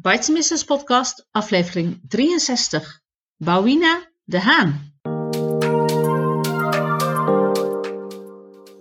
Bites 0.00 0.32
Business 0.32 0.64
Podcast, 0.64 1.26
aflevering 1.30 2.00
63. 2.08 3.00
Bouwina 3.36 4.06
de 4.24 4.40
Haan. 4.40 4.92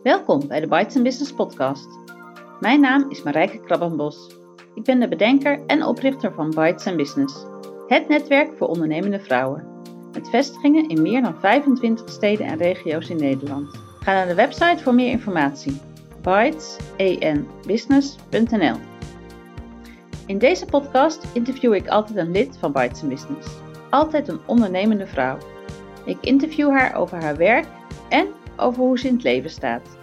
Welkom 0.03 0.47
bij 0.47 0.59
de 0.59 0.67
Bites 0.67 1.01
Business 1.01 1.33
Podcast. 1.33 1.87
Mijn 2.59 2.79
naam 2.79 3.09
is 3.09 3.23
Marijke 3.23 3.59
Krabbenbos. 3.59 4.35
Ik 4.73 4.83
ben 4.83 4.99
de 4.99 5.07
bedenker 5.07 5.65
en 5.65 5.83
oprichter 5.83 6.33
van 6.33 6.49
Bites 6.49 6.95
Business, 6.95 7.45
het 7.87 8.07
netwerk 8.07 8.57
voor 8.57 8.67
ondernemende 8.67 9.19
vrouwen. 9.19 9.67
Met 10.11 10.29
vestigingen 10.29 10.89
in 10.89 11.01
meer 11.01 11.21
dan 11.21 11.39
25 11.39 12.09
steden 12.09 12.45
en 12.45 12.57
regio's 12.57 13.09
in 13.09 13.17
Nederland. 13.17 13.75
Ga 13.99 14.13
naar 14.13 14.27
de 14.27 14.35
website 14.35 14.83
voor 14.83 14.93
meer 14.93 15.11
informatie. 15.11 15.81
bytesenbusiness.nl 16.21 18.95
In 20.27 20.37
deze 20.37 20.65
podcast 20.65 21.25
interview 21.33 21.73
ik 21.73 21.87
altijd 21.87 22.17
een 22.17 22.31
lid 22.31 22.57
van 22.57 22.71
Bites 22.71 23.01
Business. 23.01 23.47
Altijd 23.89 24.27
een 24.27 24.39
ondernemende 24.47 25.07
vrouw. 25.07 25.37
Ik 26.05 26.17
interview 26.21 26.69
haar 26.69 26.95
over 26.95 27.21
haar 27.21 27.37
werk 27.37 27.67
en 28.09 28.27
over 28.57 28.83
hoe 28.83 28.99
ze 28.99 29.07
in 29.07 29.13
het 29.13 29.23
leven 29.23 29.49
staat. 29.49 29.97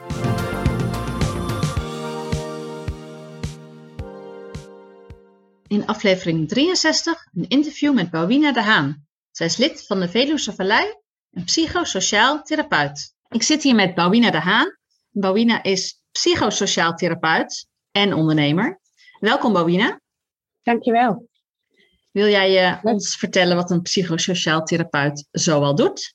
In 5.67 5.87
aflevering 5.87 6.49
63 6.49 7.27
een 7.35 7.49
interview 7.49 7.95
met 7.95 8.11
Bouwina 8.11 8.53
de 8.53 8.63
Haan. 8.63 9.07
Zij 9.31 9.47
is 9.47 9.57
lid 9.57 9.87
van 9.87 10.01
de 10.01 10.09
Veluwe 10.09 10.53
Vallei 10.53 10.95
en 11.31 11.45
psychosociaal 11.45 12.43
therapeut. 12.43 13.15
Ik 13.29 13.43
zit 13.43 13.63
hier 13.63 13.75
met 13.75 13.95
Bouwina 13.95 14.31
de 14.31 14.41
Haan. 14.41 14.77
Bouwina 15.11 15.63
is 15.63 16.03
psychosociaal 16.13 16.95
therapeut 16.95 17.67
en 17.91 18.15
ondernemer. 18.15 18.81
Welkom 19.21 19.53
Bouwina. 19.53 20.03
Dankjewel. 20.65 21.29
Wil 22.11 22.29
jij 22.29 22.71
uh, 22.71 22.85
ons 22.85 23.17
vertellen 23.17 23.57
wat 23.57 23.71
een 23.71 23.83
psychosociaal 23.83 24.63
therapeut 24.63 25.27
zoal 25.31 25.75
doet? 25.75 26.15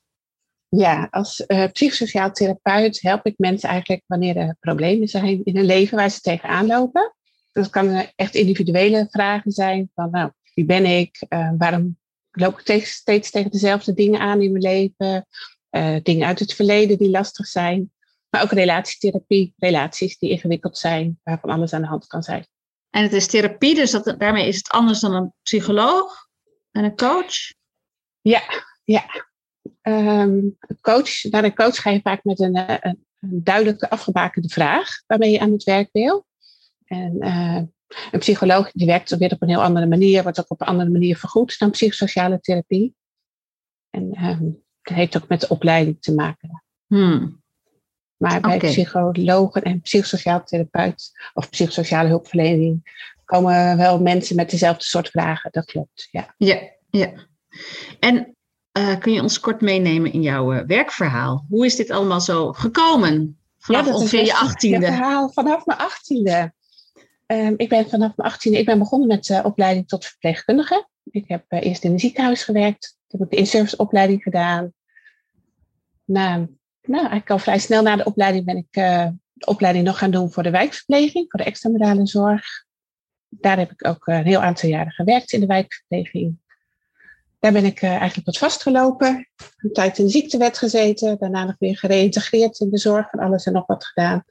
Ja, 0.67 1.07
als 1.11 1.43
uh, 1.47 1.65
psychosociaal 1.71 2.31
therapeut 2.31 3.01
help 3.01 3.25
ik 3.25 3.33
mensen 3.37 3.69
eigenlijk 3.69 4.03
wanneer 4.05 4.37
er 4.37 4.55
problemen 4.59 5.07
zijn 5.07 5.43
in 5.43 5.55
hun 5.55 5.65
leven 5.65 5.97
waar 5.97 6.09
ze 6.09 6.19
tegenaan 6.19 6.67
lopen. 6.67 7.15
Dat 7.51 7.69
kan 7.69 8.11
echt 8.15 8.35
individuele 8.35 9.07
vragen 9.09 9.51
zijn 9.51 9.91
van 9.93 10.09
nou, 10.11 10.31
wie 10.53 10.65
ben 10.65 10.85
ik? 10.85 11.25
Uh, 11.29 11.51
waarom 11.57 11.97
loop 12.31 12.59
ik 12.59 12.85
steeds 12.85 13.31
tegen 13.31 13.51
dezelfde 13.51 13.93
dingen 13.93 14.19
aan 14.19 14.41
in 14.41 14.51
mijn 14.51 14.63
leven? 14.63 15.25
dingen 16.03 16.27
uit 16.27 16.39
het 16.39 16.53
verleden 16.53 16.97
die 16.97 17.09
lastig 17.09 17.47
zijn. 17.47 17.91
Maar 18.29 18.43
ook 18.43 18.51
relatietherapie, 18.51 19.53
relaties 19.57 20.17
die 20.17 20.29
ingewikkeld 20.29 20.77
zijn, 20.77 21.19
waarvan 21.23 21.49
alles 21.49 21.73
aan 21.73 21.81
de 21.81 21.87
hand 21.87 22.07
kan 22.07 22.23
zijn. 22.23 22.47
En 22.89 23.03
het 23.03 23.13
is 23.13 23.27
therapie, 23.27 23.75
dus 23.75 23.91
dat, 23.91 24.15
daarmee 24.17 24.47
is 24.47 24.55
het 24.55 24.69
anders 24.69 24.99
dan 24.99 25.13
een 25.13 25.33
psycholoog 25.43 26.27
en 26.71 26.83
een 26.83 26.95
coach? 26.95 27.53
Ja, 28.21 28.41
ja. 28.83 29.27
Um, 29.81 30.57
coach, 30.81 31.23
naar 31.23 31.43
een 31.43 31.55
coach 31.55 31.81
ga 31.81 31.89
je 31.89 32.01
vaak 32.01 32.23
met 32.23 32.39
een, 32.39 32.57
een, 32.57 33.05
een, 33.19 33.43
duidelijke 33.43 33.89
afgebakende 33.89 34.49
vraag 34.49 34.89
waarmee 35.07 35.31
je 35.31 35.39
aan 35.39 35.51
het 35.51 35.63
werk 35.63 35.89
wil. 35.91 36.25
En 36.85 37.17
uh, 37.19 37.61
een 38.11 38.19
psycholoog 38.19 38.71
die 38.71 38.87
werkt 38.87 39.17
weer 39.17 39.31
op 39.31 39.41
een 39.41 39.49
heel 39.49 39.63
andere 39.63 39.85
manier, 39.85 40.23
wordt 40.23 40.39
ook 40.39 40.51
op 40.51 40.61
een 40.61 40.67
andere 40.67 40.89
manier 40.89 41.17
vergoed 41.17 41.59
dan 41.59 41.71
psychosociale 41.71 42.39
therapie. 42.39 42.95
En 43.89 44.25
um, 44.25 44.63
dat 44.81 44.95
heeft 44.95 45.17
ook 45.17 45.27
met 45.27 45.41
de 45.41 45.49
opleiding 45.49 46.01
te 46.01 46.13
maken. 46.13 46.63
Hmm. 46.85 47.38
Maar 48.19 48.41
bij 48.41 48.55
okay. 48.55 48.69
psychologen 48.69 49.61
en 49.61 49.81
psychosociaal 49.81 50.43
therapeut 50.43 51.11
of 51.33 51.49
psychosociale 51.49 52.07
hulpverlening 52.07 52.97
komen 53.25 53.77
wel 53.77 54.01
mensen 54.01 54.35
met 54.35 54.49
dezelfde 54.49 54.83
soort 54.83 55.09
vragen. 55.09 55.51
Dat 55.51 55.65
klopt, 55.65 56.07
ja. 56.11 56.33
Ja, 56.37 56.59
ja. 56.89 57.11
En 57.99 58.35
uh, 58.77 58.97
kun 58.99 59.13
je 59.13 59.21
ons 59.21 59.39
kort 59.39 59.61
meenemen 59.61 60.13
in 60.13 60.21
jouw 60.21 60.53
uh, 60.53 60.61
werkverhaal? 60.65 61.45
Hoe 61.49 61.65
is 61.65 61.75
dit 61.75 61.89
allemaal 61.89 62.21
zo 62.21 62.53
gekomen? 62.53 63.39
Vanaf 63.57 63.85
ja, 63.85 63.93
ongeveer 63.93 64.25
je 64.25 64.35
achttiende. 64.35 64.85
verhaal 64.85 65.29
vanaf 65.29 65.65
mijn 65.65 65.79
achttiende. 65.79 66.53
Um, 67.25 67.53
ik 67.57 67.69
ben 67.69 67.89
vanaf 67.89 68.15
mijn 68.15 68.29
achttiende, 68.29 68.59
ik 68.59 68.65
ben 68.65 68.79
begonnen 68.79 69.07
met 69.07 69.29
uh, 69.29 69.39
opleiding 69.43 69.87
tot 69.87 70.05
verpleegkundige. 70.05 70.87
Ik 71.03 71.27
heb 71.27 71.43
eerst 71.49 71.83
in 71.83 71.91
een 71.91 71.99
ziekenhuis 71.99 72.43
gewerkt. 72.43 72.97
Toen 73.07 73.19
heb 73.19 73.29
ik 73.29 73.35
de 73.35 73.41
in-service 73.43 73.77
opleiding 73.77 74.23
gedaan. 74.23 74.73
Na 76.05 76.47
nou, 76.89 77.01
eigenlijk 77.01 77.29
al 77.29 77.39
vrij 77.39 77.59
snel 77.59 77.81
na 77.81 77.95
de 77.95 78.03
opleiding 78.03 78.45
ben 78.45 78.57
ik 78.57 78.77
uh, 78.77 79.07
de 79.33 79.45
opleiding 79.45 79.85
nog 79.85 79.97
gaan 79.97 80.11
doen 80.11 80.31
voor 80.31 80.43
de 80.43 80.49
wijkverpleging, 80.49 81.25
voor 81.29 81.39
de 81.39 81.45
extramurale 81.45 82.07
zorg. 82.07 82.65
Daar 83.29 83.57
heb 83.57 83.71
ik 83.71 83.87
ook 83.87 84.07
een 84.07 84.25
heel 84.25 84.41
aantal 84.41 84.69
jaren 84.69 84.91
gewerkt 84.91 85.31
in 85.31 85.39
de 85.39 85.45
wijkverpleging. 85.45 86.37
Daar 87.39 87.51
ben 87.51 87.65
ik 87.65 87.81
uh, 87.81 87.89
eigenlijk 87.89 88.25
wat 88.25 88.37
vastgelopen. 88.37 89.29
Een 89.57 89.73
tijd 89.73 89.97
in 89.97 90.05
de 90.05 90.11
ziektewet 90.11 90.57
gezeten. 90.57 91.17
Daarna 91.19 91.43
nog 91.43 91.55
weer 91.59 91.77
gereïntegreerd 91.77 92.59
in 92.59 92.69
de 92.69 92.77
zorg. 92.77 93.09
Van 93.09 93.19
alles 93.19 93.45
en 93.45 93.53
nog 93.53 93.65
wat 93.65 93.85
gedaan. 93.85 94.23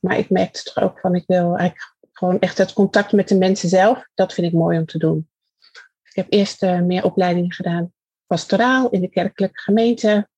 Maar 0.00 0.18
ik 0.18 0.30
merkte 0.30 0.62
toch 0.62 0.84
ook 0.84 1.00
van 1.00 1.14
ik 1.14 1.24
wil 1.26 1.56
eigenlijk 1.56 1.96
gewoon 2.12 2.38
echt 2.38 2.58
het 2.58 2.72
contact 2.72 3.12
met 3.12 3.28
de 3.28 3.36
mensen 3.38 3.68
zelf. 3.68 4.08
Dat 4.14 4.34
vind 4.34 4.46
ik 4.46 4.52
mooi 4.52 4.78
om 4.78 4.86
te 4.86 4.98
doen. 4.98 5.28
Ik 6.02 6.14
heb 6.14 6.26
eerst 6.28 6.62
uh, 6.62 6.80
meer 6.80 7.04
opleidingen 7.04 7.52
gedaan. 7.52 7.92
Pastoraal 8.26 8.90
in 8.90 9.00
de 9.00 9.08
kerkelijke 9.08 9.60
gemeente. 9.60 10.28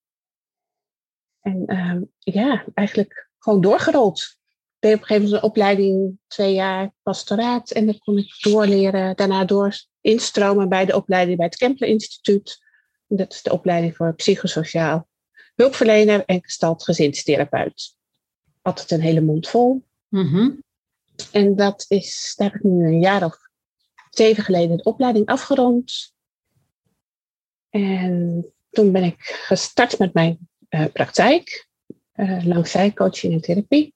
En 1.41 1.63
uh, 1.67 2.03
ja, 2.19 2.65
eigenlijk 2.75 3.29
gewoon 3.39 3.61
doorgerold. 3.61 4.21
Ik 4.21 4.77
deed 4.79 4.95
op 4.95 5.01
een 5.01 5.07
gegeven 5.07 5.25
moment 5.25 5.43
een 5.43 5.49
opleiding, 5.49 6.19
twee 6.27 6.55
jaar 6.55 6.93
pastoraat. 7.03 7.71
En 7.71 7.87
dan 7.87 7.99
kon 7.99 8.19
ik 8.19 8.37
doorleren, 8.41 9.17
daarna 9.17 9.45
door 9.45 9.77
instromen 10.01 10.69
bij 10.69 10.85
de 10.85 10.97
opleiding 10.97 11.37
bij 11.37 11.47
het 11.47 11.57
Kempler 11.57 11.89
Instituut. 11.89 12.59
En 13.09 13.17
dat 13.17 13.33
is 13.33 13.43
de 13.43 13.53
opleiding 13.53 13.97
voor 13.97 14.15
psychosociaal 14.15 15.09
hulpverlener 15.55 16.25
en 16.25 16.43
gestalt 16.43 16.85
gezinstherapeut. 16.85 17.97
Altijd 18.63 18.91
een 18.91 19.01
hele 19.01 19.21
mond 19.21 19.49
vol. 19.49 19.85
Mm 20.09 20.27
-hmm. 20.27 20.63
En 21.33 21.57
dat 21.57 21.85
is, 21.89 22.33
daar 22.37 22.47
heb 22.47 22.57
ik 22.57 22.63
nu 22.63 22.87
een 22.87 23.01
jaar 23.01 23.25
of 23.25 23.39
zeven 24.11 24.45
geleden 24.45 24.77
de 24.77 24.83
opleiding 24.83 25.27
afgerond. 25.27 26.15
En 27.71 28.47
toen 28.71 28.93
ben 28.93 29.05
ik 29.05 29.21
gestart 29.21 29.99
met 29.99 30.15
mijn 30.15 30.50
praktijk, 30.93 31.69
uh, 32.15 32.45
langzij 32.45 32.93
coaching 32.93 33.33
en 33.33 33.41
therapie. 33.41 33.95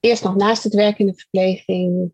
Eerst 0.00 0.24
nog 0.24 0.36
naast 0.36 0.62
het 0.62 0.74
werk 0.74 0.98
in 0.98 1.06
de 1.06 1.14
verpleging. 1.14 2.12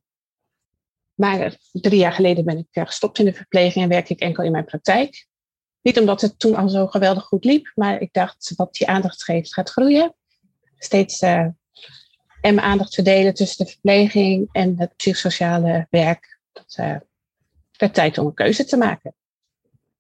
Maar 1.15 1.57
drie 1.73 1.99
jaar 1.99 2.13
geleden 2.13 2.45
ben 2.45 2.59
ik 2.59 2.67
uh, 2.73 2.87
gestopt 2.87 3.19
in 3.19 3.25
de 3.25 3.33
verpleging 3.33 3.85
en 3.85 3.91
werk 3.91 4.09
ik 4.09 4.21
enkel 4.21 4.45
in 4.45 4.53
mijn 4.53 4.65
praktijk. 4.65 5.27
Niet 5.83 5.99
omdat 5.99 6.21
het 6.21 6.39
toen 6.39 6.55
al 6.55 6.69
zo 6.69 6.87
geweldig 6.87 7.25
goed 7.25 7.45
liep, 7.45 7.73
maar 7.75 8.01
ik 8.01 8.13
dacht 8.13 8.53
wat 8.57 8.77
je 8.79 8.87
aandacht 8.87 9.25
geeft 9.25 9.55
gaat 9.55 9.71
groeien. 9.71 10.15
Steeds 10.79 11.21
en 11.21 11.59
mijn 12.41 12.61
aandacht 12.61 12.95
verdelen 12.95 13.35
tussen 13.35 13.65
de 13.65 13.71
verpleging 13.71 14.49
en 14.53 14.75
het 14.79 14.97
psychosociale 14.97 15.87
werk. 15.91 16.39
Dat 16.53 16.75
werd 17.77 17.95
tijd 17.95 18.19
om 18.19 18.27
een 18.27 18.35
keuze 18.35 18.65
te 18.65 18.77
maken. 18.77 19.15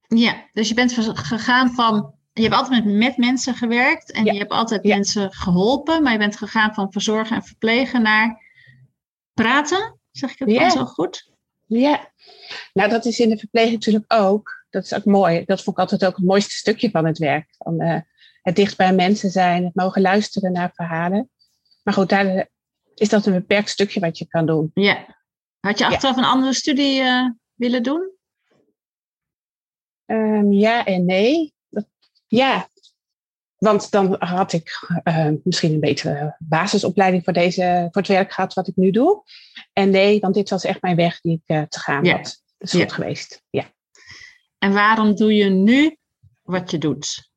Ja, 0.08 0.48
dus 0.52 0.68
je 0.68 0.74
bent 0.74 0.92
gegaan 0.92 1.70
van 1.74 2.15
je 2.36 2.42
hebt 2.42 2.54
altijd 2.54 2.84
met, 2.84 2.94
met 2.94 3.16
mensen 3.16 3.54
gewerkt 3.54 4.12
en 4.12 4.24
je 4.24 4.38
hebt 4.38 4.50
altijd 4.50 4.84
ja. 4.84 4.94
mensen 4.94 5.32
geholpen, 5.32 6.02
maar 6.02 6.12
je 6.12 6.18
bent 6.18 6.36
gegaan 6.36 6.74
van 6.74 6.92
verzorgen 6.92 7.36
en 7.36 7.42
verplegen 7.42 8.02
naar 8.02 8.42
praten. 9.34 9.98
Zeg 10.10 10.32
ik 10.32 10.38
het 10.38 10.50
ja. 10.50 10.70
zo 10.70 10.84
goed? 10.84 11.30
Ja, 11.66 12.12
nou 12.72 12.90
dat 12.90 13.04
is 13.04 13.20
in 13.20 13.28
de 13.28 13.38
verpleging 13.38 13.74
natuurlijk 13.74 14.12
ook. 14.12 14.64
Dat 14.70 14.84
is 14.84 14.94
ook 14.94 15.04
mooi. 15.04 15.44
Dat 15.44 15.62
vond 15.62 15.76
ik 15.76 15.82
altijd 15.82 16.04
ook 16.04 16.16
het 16.16 16.24
mooiste 16.24 16.54
stukje 16.54 16.90
van 16.90 17.06
het 17.06 17.18
werk. 17.18 17.54
Van, 17.58 17.82
uh, 17.82 18.00
het 18.42 18.56
dicht 18.56 18.76
bij 18.76 18.94
mensen 18.94 19.30
zijn, 19.30 19.64
het 19.64 19.74
mogen 19.74 20.02
luisteren 20.02 20.52
naar 20.52 20.70
verhalen. 20.74 21.30
Maar 21.82 21.94
goed, 21.94 22.08
daar 22.08 22.48
is 22.94 23.08
dat 23.08 23.26
een 23.26 23.32
beperkt 23.32 23.68
stukje 23.68 24.00
wat 24.00 24.18
je 24.18 24.26
kan 24.26 24.46
doen. 24.46 24.70
Ja. 24.74 25.06
Had 25.60 25.78
je 25.78 25.86
achteraf 25.86 26.16
een 26.16 26.24
andere 26.24 26.54
studie 26.54 27.00
uh, 27.00 27.30
willen 27.54 27.82
doen? 27.82 28.10
Um, 30.06 30.52
ja 30.52 30.84
en 30.84 31.04
nee. 31.04 31.54
Ja, 32.26 32.68
want 33.56 33.90
dan 33.90 34.16
had 34.18 34.52
ik 34.52 34.88
uh, 35.04 35.30
misschien 35.42 35.72
een 35.72 35.80
betere 35.80 36.36
basisopleiding 36.38 37.24
voor, 37.24 37.32
deze, 37.32 37.88
voor 37.90 38.02
het 38.02 38.10
werk 38.10 38.32
gehad 38.32 38.54
wat 38.54 38.68
ik 38.68 38.76
nu 38.76 38.90
doe. 38.90 39.22
En 39.72 39.90
nee, 39.90 40.20
want 40.20 40.34
dit 40.34 40.50
was 40.50 40.64
echt 40.64 40.82
mijn 40.82 40.96
weg 40.96 41.20
die 41.20 41.42
ik 41.44 41.56
uh, 41.56 41.62
te 41.62 41.78
gaan 41.78 42.04
ja. 42.04 42.16
had. 42.16 42.42
Dat 42.58 42.68
is 42.68 42.72
ja. 42.72 42.80
goed 42.80 42.92
geweest, 42.92 43.42
ja. 43.50 43.64
En 44.58 44.72
waarom 44.72 45.14
doe 45.14 45.34
je 45.34 45.50
nu 45.50 45.96
wat 46.42 46.70
je 46.70 46.78
doet? 46.78 47.30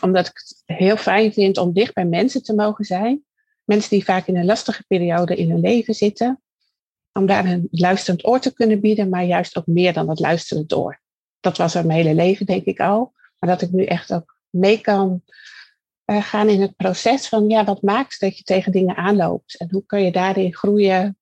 Omdat 0.00 0.26
ik 0.26 0.32
het 0.34 0.78
heel 0.78 0.96
fijn 0.96 1.32
vind 1.32 1.58
om 1.58 1.72
dicht 1.72 1.94
bij 1.94 2.04
mensen 2.04 2.42
te 2.42 2.54
mogen 2.54 2.84
zijn. 2.84 3.24
Mensen 3.64 3.90
die 3.90 4.04
vaak 4.04 4.26
in 4.26 4.36
een 4.36 4.44
lastige 4.44 4.84
periode 4.86 5.36
in 5.36 5.50
hun 5.50 5.60
leven 5.60 5.94
zitten. 5.94 6.42
Om 7.12 7.26
daar 7.26 7.44
een 7.44 7.68
luisterend 7.70 8.26
oor 8.26 8.40
te 8.40 8.54
kunnen 8.54 8.80
bieden, 8.80 9.08
maar 9.08 9.24
juist 9.24 9.56
ook 9.56 9.66
meer 9.66 9.92
dan 9.92 10.06
dat 10.06 10.20
luisterend 10.20 10.72
oor. 10.72 11.00
Dat 11.40 11.56
was 11.56 11.74
er 11.74 11.86
mijn 11.86 11.98
hele 11.98 12.14
leven, 12.14 12.46
denk 12.46 12.64
ik 12.64 12.80
al. 12.80 13.12
Maar 13.44 13.58
dat 13.58 13.68
ik 13.68 13.74
nu 13.74 13.84
echt 13.84 14.12
ook 14.12 14.36
mee 14.50 14.80
kan 14.80 15.22
uh, 16.06 16.22
gaan 16.22 16.48
in 16.48 16.60
het 16.60 16.76
proces 16.76 17.28
van, 17.28 17.48
ja, 17.48 17.64
wat 17.64 17.82
maakt 17.82 18.20
dat 18.20 18.38
je 18.38 18.42
tegen 18.42 18.72
dingen 18.72 18.96
aanloopt? 18.96 19.56
En 19.56 19.68
hoe 19.70 19.86
kun 19.86 20.02
je 20.02 20.12
daarin 20.12 20.54
groeien 20.54 21.18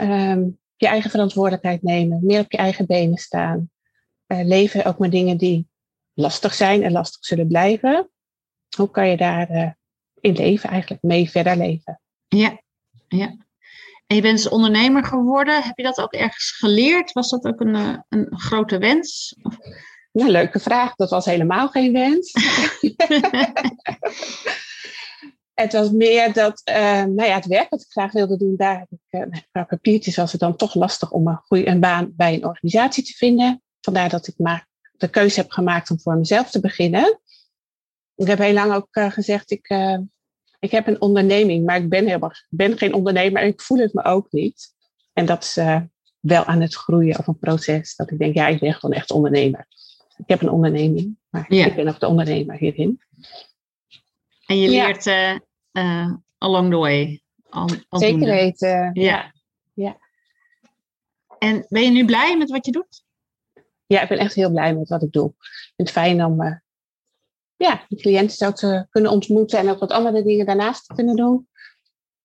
um, 0.00 0.58
je 0.76 0.86
eigen 0.86 1.10
verantwoordelijkheid 1.10 1.82
nemen, 1.82 2.20
meer 2.22 2.40
op 2.40 2.52
je 2.52 2.58
eigen 2.58 2.86
benen 2.86 3.18
staan. 3.18 3.70
Uh, 4.26 4.44
leven 4.44 4.84
ook 4.84 4.98
met 4.98 5.10
dingen 5.10 5.36
die 5.36 5.68
lastig 6.12 6.54
zijn 6.54 6.82
en 6.82 6.92
lastig 6.92 7.24
zullen 7.24 7.48
blijven. 7.48 8.10
Hoe 8.76 8.90
kan 8.90 9.08
je 9.08 9.16
daar 9.16 9.50
uh, 9.50 9.70
in 10.20 10.32
leven 10.32 10.70
eigenlijk 10.70 11.02
mee 11.02 11.30
verder 11.30 11.56
leven? 11.56 12.00
Ja, 12.28 12.60
ja. 13.08 13.36
En 14.06 14.16
je 14.16 14.22
bent 14.22 14.36
dus 14.36 14.48
ondernemer 14.48 15.04
geworden. 15.04 15.62
Heb 15.62 15.76
je 15.76 15.82
dat 15.82 16.00
ook 16.00 16.12
ergens 16.12 16.50
geleerd? 16.50 17.12
Was 17.12 17.30
dat 17.30 17.44
ook 17.44 17.60
een, 17.60 18.04
een 18.08 18.38
grote 18.38 18.78
wens? 18.78 19.36
Of? 19.42 19.56
Nou, 20.12 20.30
leuke 20.30 20.58
vraag. 20.58 20.94
Dat 20.94 21.10
was 21.10 21.24
helemaal 21.24 21.68
geen 21.68 21.92
wens. 21.92 22.32
het 25.62 25.72
was 25.72 25.90
meer 25.90 26.32
dat, 26.32 26.62
uh, 26.70 26.76
nou 27.04 27.24
ja, 27.24 27.34
het 27.34 27.46
werk 27.46 27.70
wat 27.70 27.80
ik 27.80 27.90
graag 27.90 28.12
wilde 28.12 28.36
doen, 28.36 28.56
daar 28.56 28.78
heb 28.78 28.88
ik, 28.90 29.20
uh, 29.20 29.40
qua 29.50 29.64
papiertjes 29.64 30.16
was 30.16 30.32
het 30.32 30.40
dan 30.40 30.56
toch 30.56 30.74
lastig 30.74 31.10
om 31.10 31.26
een 31.26 31.36
goede 31.36 31.66
een 31.66 31.80
baan 31.80 32.12
bij 32.16 32.34
een 32.34 32.44
organisatie 32.44 33.04
te 33.04 33.12
vinden. 33.12 33.62
Vandaar 33.80 34.08
dat 34.08 34.26
ik 34.26 34.38
maar 34.38 34.68
de 34.92 35.08
keuze 35.08 35.40
heb 35.40 35.50
gemaakt 35.50 35.90
om 35.90 36.00
voor 36.00 36.16
mezelf 36.16 36.50
te 36.50 36.60
beginnen. 36.60 37.20
Ik 38.14 38.26
heb 38.26 38.38
heel 38.38 38.52
lang 38.52 38.72
ook 38.72 38.96
uh, 38.96 39.10
gezegd, 39.10 39.50
ik, 39.50 39.76
ik 40.58 40.70
heb 40.70 40.86
een 40.86 41.00
onderneming, 41.00 41.66
maar 41.66 41.76
ik 41.76 41.88
ben, 41.88 42.06
helemaal, 42.06 42.32
ben 42.48 42.78
geen 42.78 42.94
ondernemer 42.94 43.42
en 43.42 43.48
ik 43.48 43.60
voel 43.60 43.78
het 43.78 43.92
me 43.92 44.04
ook 44.04 44.32
niet. 44.32 44.74
En 45.12 45.26
dat 45.26 45.42
is 45.42 45.54
wel 46.20 46.44
aan 46.44 46.60
het 46.60 46.74
groeien 46.74 47.18
of 47.18 47.26
een 47.26 47.38
proces, 47.38 47.96
dat 47.96 48.10
ik 48.10 48.18
denk, 48.18 48.34
ja, 48.34 48.46
ik 48.46 48.60
ben 48.60 48.74
gewoon 48.74 48.96
echt 48.96 49.10
ondernemer. 49.10 49.66
Ik 50.22 50.28
heb 50.28 50.42
een 50.42 50.50
onderneming, 50.50 51.18
maar 51.28 51.54
ja. 51.54 51.66
ik 51.66 51.74
ben 51.74 51.88
ook 51.88 52.00
de 52.00 52.06
ondernemer 52.06 52.56
hierin. 52.56 53.00
En 54.46 54.58
je 54.58 54.68
leert 54.68 55.04
ja. 55.04 55.40
uh, 55.72 56.14
along 56.38 56.70
the 56.70 56.76
way. 56.76 57.22
Al, 57.48 57.68
Zeker 57.90 58.26
weten. 58.26 58.90
Ja. 58.94 59.32
ja. 59.74 59.96
En 61.38 61.66
ben 61.68 61.82
je 61.82 61.90
nu 61.90 62.04
blij 62.04 62.36
met 62.36 62.50
wat 62.50 62.66
je 62.66 62.72
doet? 62.72 63.04
Ja, 63.86 64.02
ik 64.02 64.08
ben 64.08 64.18
echt 64.18 64.34
heel 64.34 64.50
blij 64.50 64.74
met 64.74 64.88
wat 64.88 65.02
ik 65.02 65.12
doe. 65.12 65.28
Ik 65.28 65.72
vind 65.76 65.88
het 65.88 65.90
fijn 65.90 66.24
om 66.24 66.42
uh, 66.42 66.56
ja, 67.56 67.84
de 67.88 67.96
cliënten 67.96 68.36
zo 68.36 68.52
te 68.52 68.86
kunnen 68.90 69.10
ontmoeten 69.10 69.58
en 69.58 69.68
ook 69.68 69.78
wat 69.78 69.90
andere 69.90 70.22
dingen 70.22 70.46
daarnaast 70.46 70.86
te 70.86 70.94
kunnen 70.94 71.16
doen. 71.16 71.48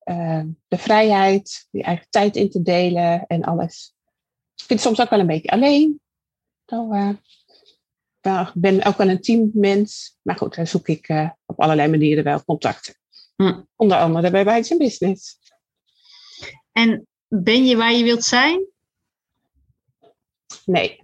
Uh, 0.06 0.44
de 0.68 0.78
vrijheid, 0.78 1.68
je 1.72 1.84
eigen 1.84 2.08
tijd 2.10 2.36
in 2.36 2.50
te 2.50 2.62
delen 2.62 3.26
en 3.28 3.44
alles. 3.44 3.94
Ik 4.56 4.64
vind 4.64 4.80
het 4.80 4.88
soms 4.88 5.02
ook 5.02 5.10
wel 5.10 5.20
een 5.20 5.28
beetje 5.28 5.50
alleen. 5.50 6.02
Ik 8.28 8.52
ben 8.54 8.84
ook 8.84 8.98
wel 8.98 9.10
een 9.10 9.22
teammens. 9.22 10.18
Maar 10.22 10.36
goed, 10.36 10.56
daar 10.56 10.68
zoek 10.68 10.88
ik 10.88 11.10
uh, 11.10 11.30
op 11.46 11.62
allerlei 11.62 11.90
manieren 11.90 12.24
wel 12.24 12.44
contacten. 12.44 12.96
Hm. 13.36 13.62
Onder 13.76 13.98
andere 13.98 14.32
bij 14.32 14.46
Bites 14.46 14.78
Business. 14.78 15.38
En 16.72 17.08
ben 17.28 17.66
je 17.66 17.76
waar 17.76 17.94
je 17.94 18.04
wilt 18.04 18.24
zijn? 18.24 18.66
Nee. 20.66 21.02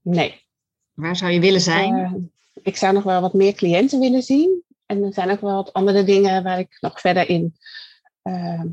Nee. 0.00 0.42
Waar 0.92 1.16
zou 1.16 1.32
je 1.32 1.40
willen 1.40 1.60
zijn? 1.60 1.96
Uh, 1.96 2.14
ik 2.62 2.76
zou 2.76 2.92
nog 2.92 3.02
wel 3.02 3.20
wat 3.20 3.34
meer 3.34 3.52
cliënten 3.52 4.00
willen 4.00 4.22
zien. 4.22 4.64
En 4.86 5.02
er 5.02 5.12
zijn 5.12 5.30
ook 5.30 5.40
wel 5.40 5.54
wat 5.54 5.72
andere 5.72 6.04
dingen 6.04 6.42
waar 6.42 6.58
ik 6.58 6.76
nog 6.80 7.00
verder 7.00 7.28
in 7.28 7.56
uh, 8.22 8.64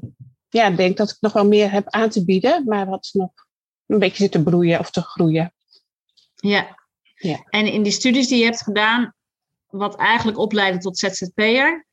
ja, 0.50 0.70
denk 0.70 0.98
dat 0.98 1.10
ik 1.10 1.18
nog 1.20 1.34
wel 1.34 1.48
meer 1.48 1.72
heb 1.72 1.90
aan 1.90 2.10
te 2.10 2.26
bieden. 2.26 2.64
Maar 2.66 2.86
wat 2.86 3.10
nog 3.14 3.32
een 3.86 4.00
beetje 4.00 4.24
zit 4.24 4.32
te 4.32 4.44
broeien 4.44 4.80
of 4.80 4.92
te 4.92 5.02
groeien. 5.02 5.54
Ja, 6.36 6.87
ja. 7.18 7.46
En 7.50 7.72
in 7.72 7.84
die 7.84 7.92
studies 7.92 8.28
die 8.28 8.40
je 8.40 8.46
hebt 8.46 8.64
gedaan, 8.64 9.14
wat 9.68 9.96
eigenlijk 9.96 10.38
opleidde 10.38 10.80
tot 10.80 10.98
ZZP'er, 10.98 11.86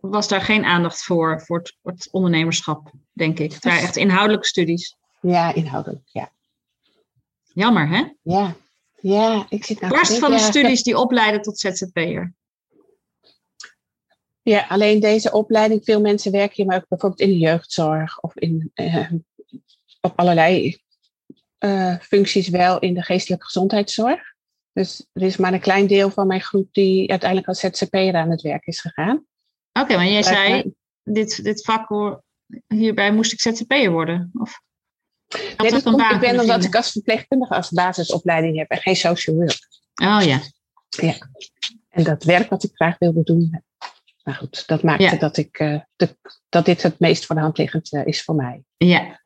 was 0.00 0.28
daar 0.28 0.40
geen 0.40 0.64
aandacht 0.64 1.02
voor, 1.02 1.42
voor 1.42 1.58
het, 1.58 1.76
voor 1.82 1.92
het 1.92 2.08
ondernemerschap, 2.10 2.90
denk 3.12 3.38
ik. 3.38 3.52
Het 3.52 3.64
waren 3.64 3.80
echt 3.80 3.96
inhoudelijke 3.96 4.46
studies. 4.46 4.96
Ja, 5.20 5.54
inhoudelijk, 5.54 6.02
ja. 6.04 6.32
Jammer, 7.52 7.88
hè? 7.88 8.04
Ja, 8.22 8.54
ja 9.00 9.46
ik 9.48 9.64
zit 9.64 9.80
nou 9.80 9.92
Barst 9.92 10.18
van 10.18 10.30
de 10.30 10.38
studies 10.38 10.82
die 10.82 10.98
opleiden 10.98 11.42
tot 11.42 11.58
ZZP'er. 11.58 12.34
Ja, 14.42 14.66
alleen 14.68 15.00
deze 15.00 15.32
opleiding, 15.32 15.84
veel 15.84 16.00
mensen 16.00 16.32
werken 16.32 16.56
hier, 16.56 16.66
maar 16.66 16.76
ook 16.76 16.88
bijvoorbeeld 16.88 17.20
in 17.20 17.28
de 17.28 17.38
jeugdzorg 17.38 18.20
of 18.20 18.36
in, 18.36 18.70
uh, 18.74 19.10
op 20.00 20.12
allerlei 20.16 20.78
uh, 21.58 21.98
functies 22.00 22.48
wel 22.48 22.78
in 22.78 22.94
de 22.94 23.02
geestelijke 23.02 23.44
gezondheidszorg. 23.44 24.29
Dus 24.80 25.06
er 25.12 25.22
is 25.22 25.36
maar 25.36 25.52
een 25.52 25.60
klein 25.60 25.86
deel 25.86 26.10
van 26.10 26.26
mijn 26.26 26.40
groep 26.40 26.68
die 26.72 27.10
uiteindelijk 27.10 27.48
als 27.48 27.60
ZZP'er 27.60 28.14
aan 28.14 28.30
het 28.30 28.42
werk 28.42 28.66
is 28.66 28.80
gegaan. 28.80 29.24
Oké, 29.72 29.96
maar 29.96 30.06
jij 30.06 30.22
zei, 30.22 30.72
dit, 31.02 31.44
dit 31.44 31.64
vak, 31.64 31.88
hierbij 32.66 33.12
moest 33.12 33.32
ik 33.32 33.40
ZZP'er 33.40 33.90
worden? 33.90 34.30
Of 34.34 34.60
nee, 35.56 35.70
dat 35.70 35.82
komt, 35.82 36.00
ik 36.00 36.20
ben 36.20 36.40
omdat 36.40 36.64
ik 36.64 36.74
als 36.74 36.90
verpleegkundige 36.90 37.54
als 37.54 37.70
basisopleiding 37.70 38.56
heb 38.58 38.68
en 38.70 38.78
geen 38.78 38.96
social 38.96 39.36
work. 39.36 39.68
Oh 40.02 40.20
ja. 40.24 40.40
Ja. 40.88 41.14
En 41.88 42.04
dat 42.04 42.24
werk 42.24 42.50
wat 42.50 42.64
ik 42.64 42.70
graag 42.74 42.98
wilde 42.98 43.22
doen, 43.22 43.62
nou 44.22 44.38
goed, 44.38 44.66
dat 44.66 44.82
maakte 44.82 45.02
ja. 45.02 45.16
dat, 45.16 45.36
ik, 45.36 45.58
uh, 45.58 45.80
de, 45.96 46.16
dat 46.48 46.64
dit 46.64 46.82
het 46.82 46.98
meest 46.98 47.26
voor 47.26 47.36
de 47.36 47.42
hand 47.42 47.58
liggend 47.58 47.92
uh, 47.92 48.06
is 48.06 48.22
voor 48.22 48.34
mij. 48.34 48.64
Ja. 48.76 49.22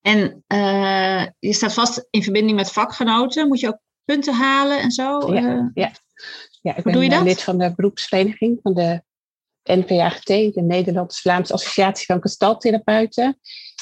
En 0.00 0.44
uh, 0.48 1.26
je 1.38 1.52
staat 1.52 1.74
vast 1.74 2.06
in 2.10 2.22
verbinding 2.22 2.56
met 2.56 2.72
vakgenoten. 2.72 3.48
Moet 3.48 3.60
je 3.60 3.68
ook 3.68 3.82
punten 4.04 4.34
halen 4.34 4.80
en 4.80 4.90
zo? 4.90 5.34
Ja, 5.34 5.42
uh, 5.42 5.66
ja. 5.74 5.90
ja 6.62 6.76
ik 6.76 6.84
ben 6.84 6.92
doe 6.92 7.02
je 7.02 7.08
dat? 7.08 7.22
lid 7.22 7.42
van 7.42 7.58
de 7.58 7.72
beroepsvereniging 7.74 8.58
van 8.62 8.74
de 8.74 9.02
NVAGT, 9.64 10.26
de 10.26 10.62
Nederlands-Vlaamse 10.62 11.52
Associatie 11.52 12.06
van 12.06 12.20
Gestaltherapeuten. 12.20 13.38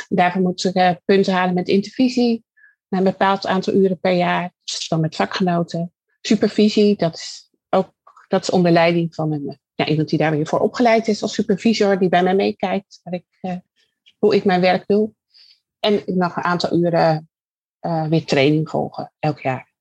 Daarvoor 0.09 0.43
moet 0.43 0.65
ik 0.65 0.75
uh, 0.75 0.91
punten 1.05 1.33
halen 1.33 1.55
met 1.55 1.69
intervisie, 1.69 2.45
na 2.89 2.99
een 2.99 3.05
bepaald 3.05 3.47
aantal 3.47 3.75
uren 3.75 4.01
per 4.01 4.13
jaar, 4.13 4.53
dus 4.65 4.89
dan 4.89 5.01
met 5.01 5.17
vakgenoten. 5.17 5.93
Supervisie, 6.21 6.97
dat 6.97 7.15
is 7.15 7.51
ook 7.71 7.93
dat 8.29 8.43
is 8.43 8.51
onder 8.51 8.73
leiding 8.73 9.15
van 9.15 9.33
een, 9.33 9.59
ja, 9.75 9.87
iemand 9.87 10.09
die 10.09 10.19
daar 10.19 10.31
weer 10.31 10.47
voor 10.47 10.61
opgeleid 10.61 11.09
is 11.09 11.23
als 11.23 11.35
supervisor, 11.35 11.99
die 11.99 12.09
bij 12.09 12.23
mij 12.23 12.35
meekijkt 12.35 13.01
waar 13.03 13.15
ik, 13.15 13.27
uh, 13.43 13.57
hoe 14.19 14.35
ik 14.35 14.45
mijn 14.45 14.61
werk 14.61 14.87
doe. 14.87 15.13
En 15.81 16.07
ik 16.07 16.15
mag 16.15 16.37
een 16.37 16.43
aantal 16.43 16.79
uren 16.79 17.29
uh, 17.81 18.07
weer 18.07 18.25
training 18.25 18.71
volgen, 18.71 19.13
elk 19.19 19.41
jaar. 19.41 19.72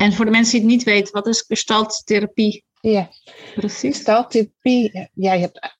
En 0.00 0.12
voor 0.12 0.24
de 0.24 0.30
mensen 0.30 0.52
die 0.52 0.60
het 0.60 0.70
niet 0.70 0.84
weten, 0.84 1.12
wat 1.12 1.26
is 1.26 1.44
gestalttherapie? 1.46 2.64
Ja, 2.80 3.08
precies. 3.54 3.96
Gestalttherapie, 3.96 5.08
ja, 5.14 5.32
je 5.32 5.40
hebt 5.40 5.76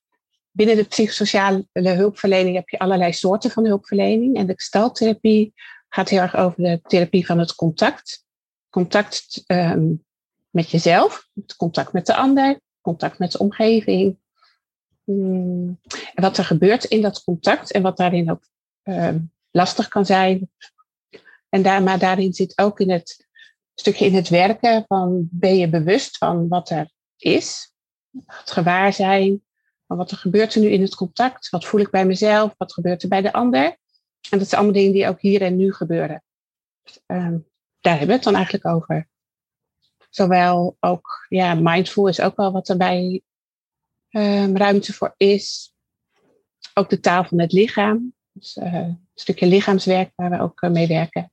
binnen 0.50 0.76
de 0.76 0.84
psychosociale 0.84 1.66
hulpverlening 1.72 2.56
heb 2.56 2.68
je 2.68 2.78
allerlei 2.78 3.12
soorten 3.12 3.50
van 3.50 3.66
hulpverlening. 3.66 4.36
En 4.36 4.46
de 4.46 4.54
gestalttherapie 4.54 5.54
gaat 5.88 6.08
heel 6.08 6.20
erg 6.20 6.36
over 6.36 6.62
de 6.62 6.80
therapie 6.82 7.26
van 7.26 7.38
het 7.38 7.54
contact. 7.54 8.24
Contact 8.70 9.44
um, 9.46 10.04
met 10.50 10.70
jezelf, 10.70 11.28
contact 11.56 11.92
met 11.92 12.06
de 12.06 12.14
ander, 12.14 12.60
contact 12.80 13.18
met 13.18 13.32
de 13.32 13.38
omgeving. 13.38 14.18
Um, 15.04 15.80
en 16.14 16.22
wat 16.22 16.38
er 16.38 16.44
gebeurt 16.44 16.84
in 16.84 17.02
dat 17.02 17.24
contact 17.24 17.72
en 17.72 17.82
wat 17.82 17.96
daarin 17.96 18.30
ook 18.30 18.48
um, 18.82 19.32
lastig 19.50 19.88
kan 19.88 20.06
zijn. 20.06 20.50
En 21.48 21.62
daar, 21.62 21.82
maar 21.82 21.98
daarin 21.98 22.32
zit 22.32 22.58
ook 22.58 22.80
in 22.80 22.90
het 22.90 23.28
stukje 23.80 24.06
in 24.06 24.14
het 24.14 24.28
werken 24.28 24.84
van 24.86 25.28
ben 25.30 25.56
je 25.56 25.68
bewust 25.68 26.16
van 26.16 26.48
wat 26.48 26.70
er 26.70 26.90
is, 27.16 27.72
het 28.26 28.50
gewaar 28.50 28.92
zijn, 28.92 29.42
van 29.86 29.96
wat 29.96 30.10
er 30.10 30.16
gebeurt 30.16 30.54
er 30.54 30.60
nu 30.60 30.68
in 30.68 30.80
het 30.80 30.94
contact, 30.94 31.48
wat 31.48 31.64
voel 31.64 31.80
ik 31.80 31.90
bij 31.90 32.06
mezelf, 32.06 32.54
wat 32.56 32.72
gebeurt 32.72 33.02
er 33.02 33.08
bij 33.08 33.22
de 33.22 33.32
ander. 33.32 33.64
En 34.30 34.38
dat 34.38 34.48
zijn 34.48 34.60
allemaal 34.60 34.80
dingen 34.80 34.92
die 34.92 35.08
ook 35.08 35.20
hier 35.20 35.42
en 35.42 35.56
nu 35.56 35.72
gebeuren. 35.72 36.22
Um, 37.06 37.48
daar 37.80 37.92
hebben 37.98 38.06
we 38.06 38.12
het 38.12 38.22
dan 38.22 38.34
eigenlijk 38.34 38.66
over. 38.66 39.08
Zowel 40.10 40.76
ook, 40.80 41.26
ja, 41.28 41.54
mindful 41.54 42.08
is 42.08 42.20
ook 42.20 42.36
wel 42.36 42.52
wat 42.52 42.68
erbij 42.68 43.22
um, 44.10 44.56
ruimte 44.56 44.92
voor 44.92 45.14
is. 45.16 45.74
Ook 46.74 46.90
de 46.90 47.00
taal 47.00 47.24
van 47.24 47.40
het 47.40 47.52
lichaam. 47.52 48.14
Dus, 48.32 48.56
uh, 48.56 48.74
een 48.74 49.08
stukje 49.14 49.46
lichaamswerk 49.46 50.12
waar 50.14 50.30
we 50.30 50.40
ook 50.40 50.62
uh, 50.62 50.70
mee 50.70 50.86
werken 50.86 51.32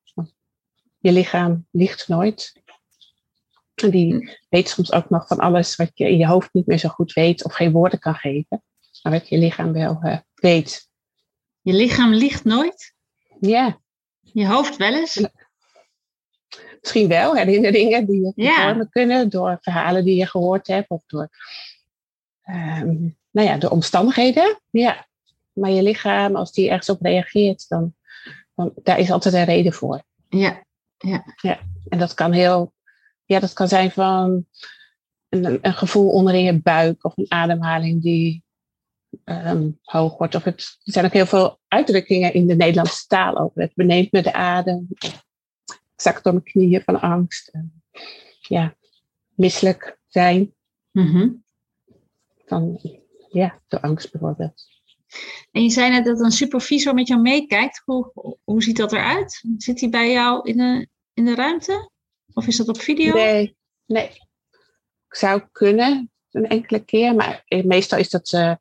je 0.97 1.11
lichaam 1.11 1.67
ligt 1.71 2.07
nooit. 2.07 2.61
En 3.75 3.89
die 3.89 4.13
hm. 4.13 4.27
weet 4.49 4.69
soms 4.69 4.91
ook 4.91 5.09
nog 5.09 5.27
van 5.27 5.37
alles 5.37 5.75
wat 5.75 5.91
je 5.93 6.09
in 6.09 6.17
je 6.17 6.27
hoofd 6.27 6.53
niet 6.53 6.65
meer 6.65 6.77
zo 6.77 6.89
goed 6.89 7.13
weet 7.13 7.43
of 7.43 7.53
geen 7.53 7.71
woorden 7.71 7.99
kan 7.99 8.15
geven. 8.15 8.63
Maar 9.03 9.11
wat 9.11 9.29
je 9.29 9.37
lichaam 9.37 9.73
wel 9.73 9.99
uh, 10.03 10.17
weet. 10.35 10.89
Je 11.61 11.73
lichaam 11.73 12.13
ligt 12.13 12.43
nooit? 12.43 12.93
Ja. 13.39 13.79
Je 14.21 14.47
hoofd 14.47 14.75
wel 14.75 14.93
eens? 14.93 15.27
Misschien 16.81 17.07
wel, 17.07 17.35
herinneringen 17.35 18.05
die 18.05 18.21
je 18.21 18.31
ja. 18.35 18.63
vormen 18.63 18.89
kunnen 18.89 19.29
door 19.29 19.57
verhalen 19.61 20.05
die 20.05 20.15
je 20.15 20.25
gehoord 20.25 20.67
hebt 20.67 20.89
of 20.89 21.03
door 21.05 21.29
um, 22.49 23.17
nou 23.31 23.47
ja, 23.47 23.57
de 23.57 23.69
omstandigheden. 23.69 24.61
Ja. 24.69 25.07
Maar 25.53 25.71
je 25.71 25.83
lichaam, 25.83 26.35
als 26.35 26.51
die 26.51 26.69
ergens 26.69 26.89
op 26.89 27.01
reageert, 27.01 27.65
dan, 27.67 27.95
dan 28.55 28.71
daar 28.83 28.99
is 28.99 29.11
altijd 29.11 29.33
een 29.33 29.43
reden 29.43 29.73
voor. 29.73 30.03
Ja, 30.29 30.65
ja. 30.97 31.33
ja. 31.41 31.59
En 31.89 31.99
dat 31.99 32.13
kan 32.13 32.31
heel, 32.31 32.73
ja, 33.25 33.39
dat 33.39 33.53
kan 33.53 33.67
zijn 33.67 33.91
van 33.91 34.45
een, 35.29 35.59
een 35.61 35.73
gevoel 35.73 36.09
onder 36.09 36.33
in 36.33 36.43
je 36.43 36.61
buik 36.61 37.05
of 37.05 37.17
een 37.17 37.31
ademhaling 37.31 38.01
die 38.01 38.43
ehm, 39.23 39.69
hoog 39.81 40.17
wordt. 40.17 40.35
Of 40.35 40.43
het, 40.43 40.77
er 40.83 40.93
zijn 40.93 41.05
ook 41.05 41.13
heel 41.13 41.25
veel 41.25 41.59
uitdrukkingen 41.67 42.33
in 42.33 42.47
de 42.47 42.55
Nederlandse 42.55 43.07
taal 43.07 43.37
over 43.37 43.61
het 43.61 43.73
beneemt 43.75 44.11
met 44.11 44.23
de 44.23 44.33
adem. 44.33 44.87
Ik 44.89 45.13
zak 45.95 46.23
door 46.23 46.33
mijn 46.33 46.45
knieën 46.45 46.81
van 46.81 47.01
angst. 47.01 47.51
ja, 48.39 48.75
misselijk 49.35 49.99
zijn. 50.07 50.53
Mhm. 50.91 51.29
Van, 52.45 52.79
ja, 53.29 53.61
door 53.67 53.79
angst 53.79 54.11
bijvoorbeeld. 54.11 54.76
En 55.51 55.63
je 55.63 55.69
zei 55.69 55.91
net 55.91 56.05
dat 56.05 56.19
een 56.19 56.31
supervisor 56.31 56.93
met 56.93 57.07
jou 57.07 57.21
meekijkt. 57.21 57.81
Hoe, 57.85 58.37
hoe 58.43 58.63
ziet 58.63 58.77
dat 58.77 58.91
eruit? 58.91 59.43
Zit 59.57 59.79
hij 59.79 59.89
bij 59.89 60.11
jou 60.11 60.49
in 60.49 60.57
de, 60.57 60.87
in 61.13 61.25
de 61.25 61.35
ruimte? 61.35 61.91
Of 62.33 62.47
is 62.47 62.57
dat 62.57 62.67
op 62.67 62.79
video? 62.79 63.13
Nee, 63.13 63.57
nee. 63.85 64.09
Ik 65.07 65.15
zou 65.15 65.41
kunnen, 65.51 66.11
een 66.31 66.47
enkele 66.47 66.85
keer, 66.85 67.15
maar 67.15 67.43
meestal 67.47 67.99
is 67.99 68.09
dat 68.09 68.31
uh, 68.31 68.55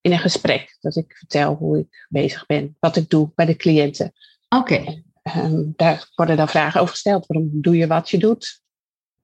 in 0.00 0.12
een 0.12 0.18
gesprek. 0.18 0.76
Dat 0.80 0.96
ik 0.96 1.16
vertel 1.16 1.54
hoe 1.54 1.78
ik 1.78 2.06
bezig 2.08 2.46
ben, 2.46 2.76
wat 2.80 2.96
ik 2.96 3.08
doe 3.08 3.32
bij 3.34 3.46
de 3.46 3.56
cliënten. 3.56 4.12
Oké. 4.48 5.02
Um, 5.36 5.72
daar 5.76 6.10
worden 6.14 6.36
dan 6.36 6.48
vragen 6.48 6.80
over 6.80 6.92
gesteld. 6.92 7.26
Waarom 7.26 7.50
doe 7.52 7.76
je 7.76 7.86
wat 7.86 8.10
je 8.10 8.18
doet? 8.18 8.62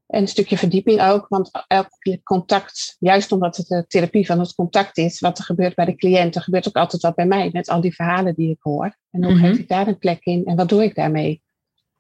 En 0.07 0.21
een 0.21 0.29
stukje 0.29 0.59
verdieping 0.59 1.01
ook, 1.03 1.29
want 1.29 1.51
elk 1.67 1.89
contact, 2.23 2.97
juist 2.99 3.33
omdat 3.33 3.57
het 3.57 3.67
de 3.67 3.85
therapie 3.89 4.27
van 4.27 4.39
het 4.39 4.55
contact 4.55 4.99
is, 4.99 5.21
wat 5.21 5.39
er 5.39 5.45
gebeurt 5.45 5.75
bij 5.75 5.85
de 5.85 5.95
cliënt, 5.95 6.35
er 6.35 6.43
gebeurt 6.43 6.69
ook 6.69 6.77
altijd 6.77 7.03
wat 7.03 7.15
bij 7.15 7.27
mij, 7.27 7.51
met 7.53 7.69
al 7.69 7.81
die 7.81 7.95
verhalen 7.95 8.35
die 8.35 8.51
ik 8.51 8.59
hoor. 8.61 8.97
En 9.11 9.25
hoe 9.25 9.33
Mhm. 9.35 9.45
geef 9.45 9.59
ik 9.59 9.69
daar 9.69 9.87
een 9.87 9.99
plek 9.99 10.25
in 10.25 10.45
en 10.45 10.57
wat 10.57 10.69
doe 10.69 10.83
ik 10.83 10.95
daarmee? 10.95 11.43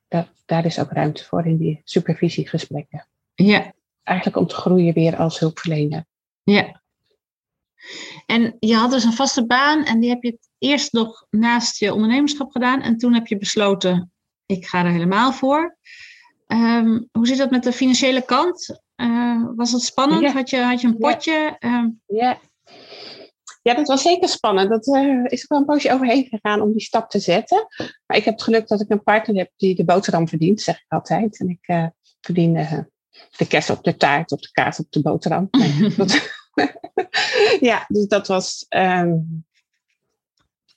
Dat, 0.09 0.27
daar 0.47 0.65
is 0.65 0.79
ook 0.79 0.91
ruimte 0.93 1.25
voor 1.25 1.47
in 1.47 1.57
die 1.57 1.81
supervisiegesprekken. 1.85 3.07
Ja, 3.35 3.73
Eigenlijk 4.03 4.39
om 4.39 4.47
te 4.47 4.55
groeien 4.55 4.95
weer 4.95 5.17
als 5.17 5.39
hulpverlener. 5.39 6.05
ja. 6.45 6.83
En 8.27 8.57
je 8.61 8.75
had 8.75 8.91
dus 8.91 9.05
een 9.05 9.13
vaste 9.13 9.47
baan 9.47 9.85
en 9.85 10.01
die 10.01 10.09
heb 10.11 10.23
je 10.23 10.39
eerst 10.59 10.93
nog 10.93 11.27
naast 11.31 11.79
je 11.79 11.95
ondernemerschap 11.95 12.51
gedaan. 12.51 12.83
En 12.83 12.97
toen 12.99 13.15
heb 13.15 13.27
je 13.27 13.39
besloten, 13.39 14.13
ik 14.47 14.67
ga 14.67 14.85
er 14.85 14.91
helemaal 14.91 15.33
voor. 15.33 15.77
Ehm, 16.55 17.01
hoe 17.13 17.27
zit 17.27 17.39
dat 17.39 17.51
met 17.51 17.63
de 17.63 17.73
financiële 17.73 18.23
kant? 18.25 18.81
Eh, 18.95 19.43
was 19.57 19.73
het 19.73 19.83
spannend? 19.83 20.21
Ja. 20.23 20.33
Had, 20.33 20.51
je, 20.51 20.57
had 20.61 20.81
je 20.81 20.87
een 20.87 20.97
Ja. 20.99 21.11
potje? 21.13 21.57
Ehm, 21.59 21.89
Ja. 22.07 22.39
Ja, 23.63 23.75
dat 23.75 23.87
was 23.89 24.03
zeker 24.03 24.29
spannend. 24.29 24.69
Dat 24.71 24.87
eh, 24.95 25.25
is 25.25 25.41
er 25.43 25.47
wel 25.49 25.59
een 25.59 25.65
poosje 25.65 25.93
overheen 25.93 26.25
gegaan 26.25 26.61
om 26.61 26.73
die 26.73 26.81
stap 26.81 27.11
te 27.11 27.19
zetten. 27.19 27.67
Maar 28.07 28.17
ik 28.17 28.25
heb 28.25 28.35
het 28.35 28.43
geluk 28.43 28.69
dat 28.69 28.81
ik 28.81 28.91
een 28.91 29.03
partner 29.03 29.37
heb 29.37 29.51
die 29.57 29.75
de 29.75 29.85
boterham 29.85 30.29
verdient, 30.29 30.61
zeg 30.61 30.77
ik 30.77 30.85
altijd. 30.89 31.39
En 31.39 31.49
ik 31.49 31.59
eh, 31.61 31.87
verdien 32.21 32.53
de 33.37 33.47
kerst 33.49 33.71
op 33.71 33.83
de 33.85 33.97
taart, 33.97 34.33
op 34.33 34.41
de 34.43 34.51
kaas, 34.53 34.79
op 34.79 34.87
de 34.91 35.03
boterham. 35.03 35.49
Dat- 35.97 36.29
ja, 37.71 37.85
dus 37.89 38.07
dat 38.07 38.27
was. 38.27 38.67
ehm, 38.69 39.13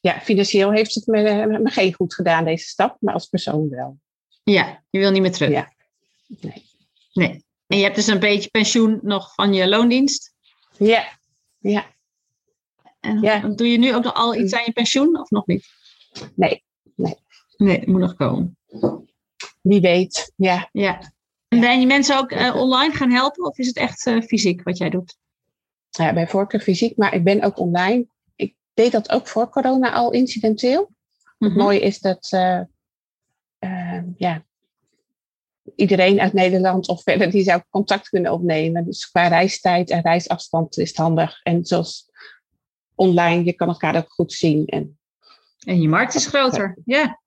ja, 0.01 0.19
financieel 0.19 0.71
heeft 0.71 0.95
het 0.95 1.07
me, 1.07 1.47
me 1.61 1.69
geen 1.69 1.93
goed 1.93 2.13
gedaan, 2.13 2.45
deze 2.45 2.67
stap, 2.67 2.97
maar 2.99 3.13
als 3.13 3.25
persoon 3.27 3.69
wel. 3.69 3.97
Ja, 4.53 4.83
je 4.89 4.99
wil 4.99 5.11
niet 5.11 5.21
meer 5.21 5.31
terug. 5.31 5.49
Ja. 5.49 5.73
Nee. 6.27 6.65
Nee. 7.13 7.45
En 7.67 7.77
je 7.77 7.83
hebt 7.83 7.95
dus 7.95 8.07
een 8.07 8.19
beetje 8.19 8.49
pensioen 8.49 8.99
nog 9.01 9.33
van 9.33 9.53
je 9.53 9.67
loondienst. 9.67 10.33
Ja, 10.77 11.07
ja, 11.57 11.85
En 12.99 13.21
Ja. 13.21 13.39
doe 13.39 13.71
je 13.71 13.77
nu 13.77 13.95
ook 13.95 14.03
nog 14.03 14.13
al 14.13 14.35
iets 14.35 14.53
aan 14.53 14.63
je 14.65 14.71
pensioen 14.71 15.19
of 15.19 15.29
nog 15.29 15.45
niet? 15.45 15.65
nee, 16.35 16.63
Nee, 17.57 17.79
het 17.79 17.87
moet 17.87 17.99
nog 17.99 18.15
komen. 18.15 18.57
wie 19.61 19.81
weet. 19.81 20.31
Ja, 20.35 20.69
Ja. 20.71 21.13
En 21.47 21.59
ben 21.59 21.79
je 21.79 21.85
mensen 21.85 22.17
ook 22.17 22.31
eh, 22.31 22.55
online 22.55 22.93
gaan 22.93 23.11
helpen 23.11 23.45
of 23.45 23.57
is 23.57 23.67
het 23.67 23.77
echt 23.77 24.05
eh, 24.05 24.21
fysiek 24.21 24.63
wat 24.63 24.77
jij 24.77 24.89
doet? 24.89 25.17
ja, 25.89 26.13
bij 26.13 26.27
voorkeur 26.27 26.59
fysiek, 26.59 26.97
maar 26.97 27.13
ik 27.13 27.23
ben 27.23 27.41
ook 27.41 27.59
online. 27.59 28.07
Ik 28.35 28.55
deed 28.73 28.91
dat 28.91 29.09
ook 29.09 29.27
voor 29.27 29.49
corona 29.49 29.91
al 29.93 30.11
incidenteel. 30.11 30.91
Het 31.37 31.49
Mhm. 31.49 31.57
mooie 31.57 31.79
is 31.79 31.99
dat 31.99 32.27
eh, 32.31 32.61
eh, 33.59 34.01
ja, 34.15 34.45
iedereen 35.75 36.19
uit 36.19 36.33
Nederland 36.33 36.87
of 36.87 37.03
verder 37.03 37.31
die 37.31 37.43
zou 37.43 37.61
contact 37.69 38.09
kunnen 38.09 38.31
opnemen. 38.31 38.85
Dus 38.85 39.09
qua 39.09 39.27
reistijd 39.27 39.89
en 39.89 40.01
reisafstand 40.01 40.77
is 40.77 40.87
het 40.87 40.97
handig. 40.97 41.39
En 41.43 41.65
zoals 41.65 42.09
online, 42.95 43.43
je 43.43 43.53
kan 43.53 43.67
elkaar 43.67 43.95
ook 43.95 44.11
goed 44.11 44.33
zien. 44.33 44.65
En 44.65 44.99
En 45.65 45.81
je 45.81 45.89
markt 45.89 46.15
is 46.15 46.25
groter. 46.25 46.77
Ja. 46.85 47.21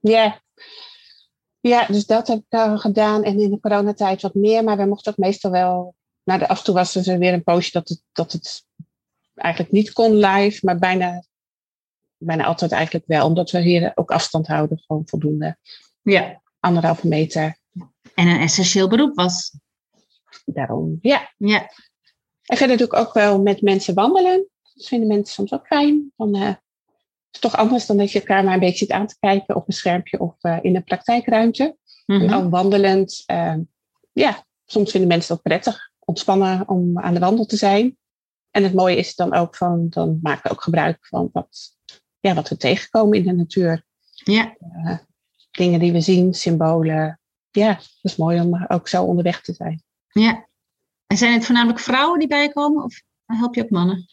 ja, 0.00 0.42
ja, 1.68 1.86
dus 1.86 2.06
dat 2.06 2.28
heb 2.28 2.38
ik 2.38 2.58
al 2.58 2.78
gedaan. 2.78 3.22
En 3.22 3.40
in 3.40 3.50
de 3.50 3.60
coronatijd 3.60 4.22
wat 4.22 4.34
meer, 4.34 4.64
maar 4.64 4.76
we 4.76 4.84
mochten 4.84 5.12
ook 5.12 5.18
meestal 5.18 5.50
wel. 5.50 5.94
Nou, 6.24 6.42
af 6.42 6.58
en 6.58 6.64
toe 6.64 6.74
was 6.74 6.94
er 6.94 7.18
weer 7.18 7.32
een 7.32 7.42
poosje 7.42 7.70
dat 7.72 7.88
het, 7.88 8.02
dat 8.12 8.32
het 8.32 8.66
eigenlijk 9.34 9.72
niet 9.72 9.92
kon 9.92 10.14
live, 10.14 10.58
maar 10.62 10.78
bijna, 10.78 11.24
bijna 12.18 12.44
altijd 12.44 12.72
eigenlijk 12.72 13.06
wel, 13.06 13.26
omdat 13.26 13.50
we 13.50 13.60
hier 13.60 13.92
ook 13.94 14.10
afstand 14.10 14.46
houden, 14.46 14.82
gewoon 14.86 15.02
voldoende. 15.06 15.56
ja. 16.02 16.42
Anderhalve 16.60 17.08
meter. 17.08 17.56
En 18.14 18.26
een 18.28 18.40
essentieel 18.40 18.88
beroep 18.88 19.14
was. 19.14 19.58
Daarom, 20.44 20.98
ja. 21.00 21.32
Ja. 21.36 21.70
En 22.44 22.56
verder 22.56 22.76
doe 22.76 22.86
ik 22.86 22.92
ook 22.94 23.12
wel 23.12 23.42
met 23.42 23.62
mensen 23.62 23.94
wandelen. 23.94 24.48
Dat 24.74 24.86
vinden 24.86 25.08
mensen 25.08 25.34
soms 25.34 25.52
ook 25.52 25.66
fijn. 25.66 26.12
Dan, 26.16 26.34
het 26.34 26.58
is 27.30 27.40
toch 27.40 27.56
anders 27.56 27.86
dan 27.86 27.96
dat 27.96 28.12
je 28.12 28.18
elkaar 28.18 28.44
maar 28.44 28.54
een 28.54 28.60
beetje 28.60 28.76
zit 28.84 28.90
aan 28.90 29.06
te 29.06 29.16
kijken 29.20 29.56
op 29.56 29.66
een 29.66 29.74
schermpje 29.74 30.18
of 30.20 30.34
eh, 30.40 30.58
in 30.62 30.76
een 30.76 30.84
praktijkruimte. 30.84 31.76
Mhm. 32.06 32.20
En 32.20 32.34
ook 32.34 32.50
wandelend. 32.50 33.22
eh, 33.26 33.56
ja, 34.12 34.44
soms 34.64 34.90
vinden 34.90 35.08
mensen 35.08 35.28
het 35.34 35.38
ook 35.38 35.52
prettig, 35.52 35.90
ontspannen 35.98 36.68
om 36.68 36.98
aan 36.98 37.14
de 37.14 37.20
wandel 37.20 37.46
te 37.46 37.56
zijn. 37.56 37.98
En 38.50 38.62
het 38.62 38.74
mooie 38.74 38.96
is 38.96 39.14
dan 39.14 39.34
ook 39.34 39.56
van, 39.56 39.86
dan 39.90 40.18
maken 40.22 40.42
we 40.42 40.50
ook 40.50 40.62
gebruik 40.62 41.06
van 41.06 41.28
wat, 41.32 41.73
ja, 42.28 42.34
wat 42.34 42.48
we 42.48 42.56
tegenkomen 42.56 43.18
in 43.18 43.24
de 43.24 43.32
natuur. 43.32 43.84
Ja. 44.10 44.56
Dingen 45.50 45.80
die 45.80 45.92
we 45.92 46.00
zien, 46.00 46.34
symbolen. 46.34 47.20
Ja, 47.50 47.74
dat 47.74 47.98
is 48.02 48.16
mooi 48.16 48.40
om 48.40 48.64
ook 48.68 48.88
zo 48.88 49.04
onderweg 49.04 49.40
te 49.40 49.52
zijn. 49.52 49.82
ja. 50.08 50.48
En 51.06 51.16
zijn 51.16 51.32
het 51.32 51.44
voornamelijk 51.44 51.80
vrouwen 51.80 52.18
die 52.18 52.28
bij 52.28 52.42
je 52.42 52.52
komen 52.52 52.84
of 52.84 53.02
help 53.24 53.54
je 53.54 53.62
ook 53.62 53.70
mannen? 53.70 54.06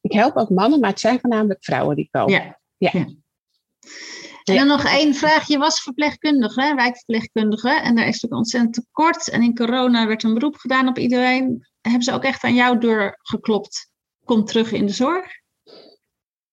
Ik 0.00 0.12
help 0.12 0.36
ook 0.36 0.50
mannen, 0.50 0.80
maar 0.80 0.90
het 0.90 1.00
zijn 1.00 1.20
voornamelijk 1.20 1.64
vrouwen 1.64 1.96
die 1.96 2.08
komen. 2.10 2.32
Ja. 2.32 2.60
Ja. 2.76 2.90
En 2.92 4.56
dan 4.56 4.66
nog 4.66 4.84
één 4.84 5.14
vraag. 5.14 5.46
Je 5.46 5.58
was 5.58 5.82
verpleegkundige, 5.82 6.62
hè? 6.62 6.74
wijkverpleegkundige. 6.74 7.70
En 7.70 7.94
daar 7.94 8.06
is 8.06 8.12
natuurlijk 8.12 8.34
ontzettend 8.34 8.74
tekort. 8.74 9.28
En 9.28 9.42
in 9.42 9.54
corona 9.54 10.06
werd 10.06 10.22
een 10.22 10.34
beroep 10.34 10.56
gedaan 10.56 10.88
op 10.88 10.98
iedereen. 10.98 11.66
Hebben 11.80 12.02
ze 12.02 12.12
ook 12.12 12.24
echt 12.24 12.44
aan 12.44 12.54
jouw 12.54 12.78
deur 12.78 13.18
geklopt? 13.22 13.90
Kom 14.24 14.44
terug 14.44 14.72
in 14.72 14.86
de 14.86 14.92
zorg? 14.92 15.44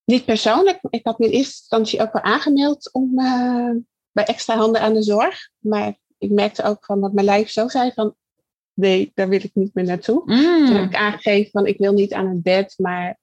Niet 0.06 0.26
persoonlijk. 0.26 0.80
Ik 0.90 1.06
had 1.06 1.20
me 1.20 1.26
in 1.26 1.32
eerste 1.32 1.60
instantie 1.60 2.02
ook 2.02 2.14
wel 2.14 2.22
aangemeld 2.22 2.94
om 2.94 3.20
eh, 3.20 3.72
bij 4.12 4.26
extra 4.26 4.56
handen 4.56 4.82
aan 4.82 4.94
de 4.94 5.04
zorg. 5.04 5.50
Maar 5.60 5.98
ik 6.18 6.32
merkte 6.32 6.64
ook 6.64 6.86
van 6.86 7.02
dat 7.02 7.14
mijn 7.14 7.26
lijf 7.26 7.50
zo 7.50 7.68
zei 7.68 7.92
van 7.92 8.16
nee, 8.74 9.12
daar 9.14 9.30
wil 9.30 9.44
ik 9.44 9.52
niet 9.54 9.74
meer 9.74 9.86
naartoe. 9.86 10.22
Mm. 10.26 10.66
Toen 10.66 10.76
heb 10.76 10.86
ik 10.86 10.96
aangegeven 10.96 11.52
van 11.52 11.66
ik 11.66 11.78
wil 11.78 11.94
niet 11.94 12.14
aan 12.14 12.28
het 12.28 12.44
bed, 12.44 12.74
maar 12.78 13.20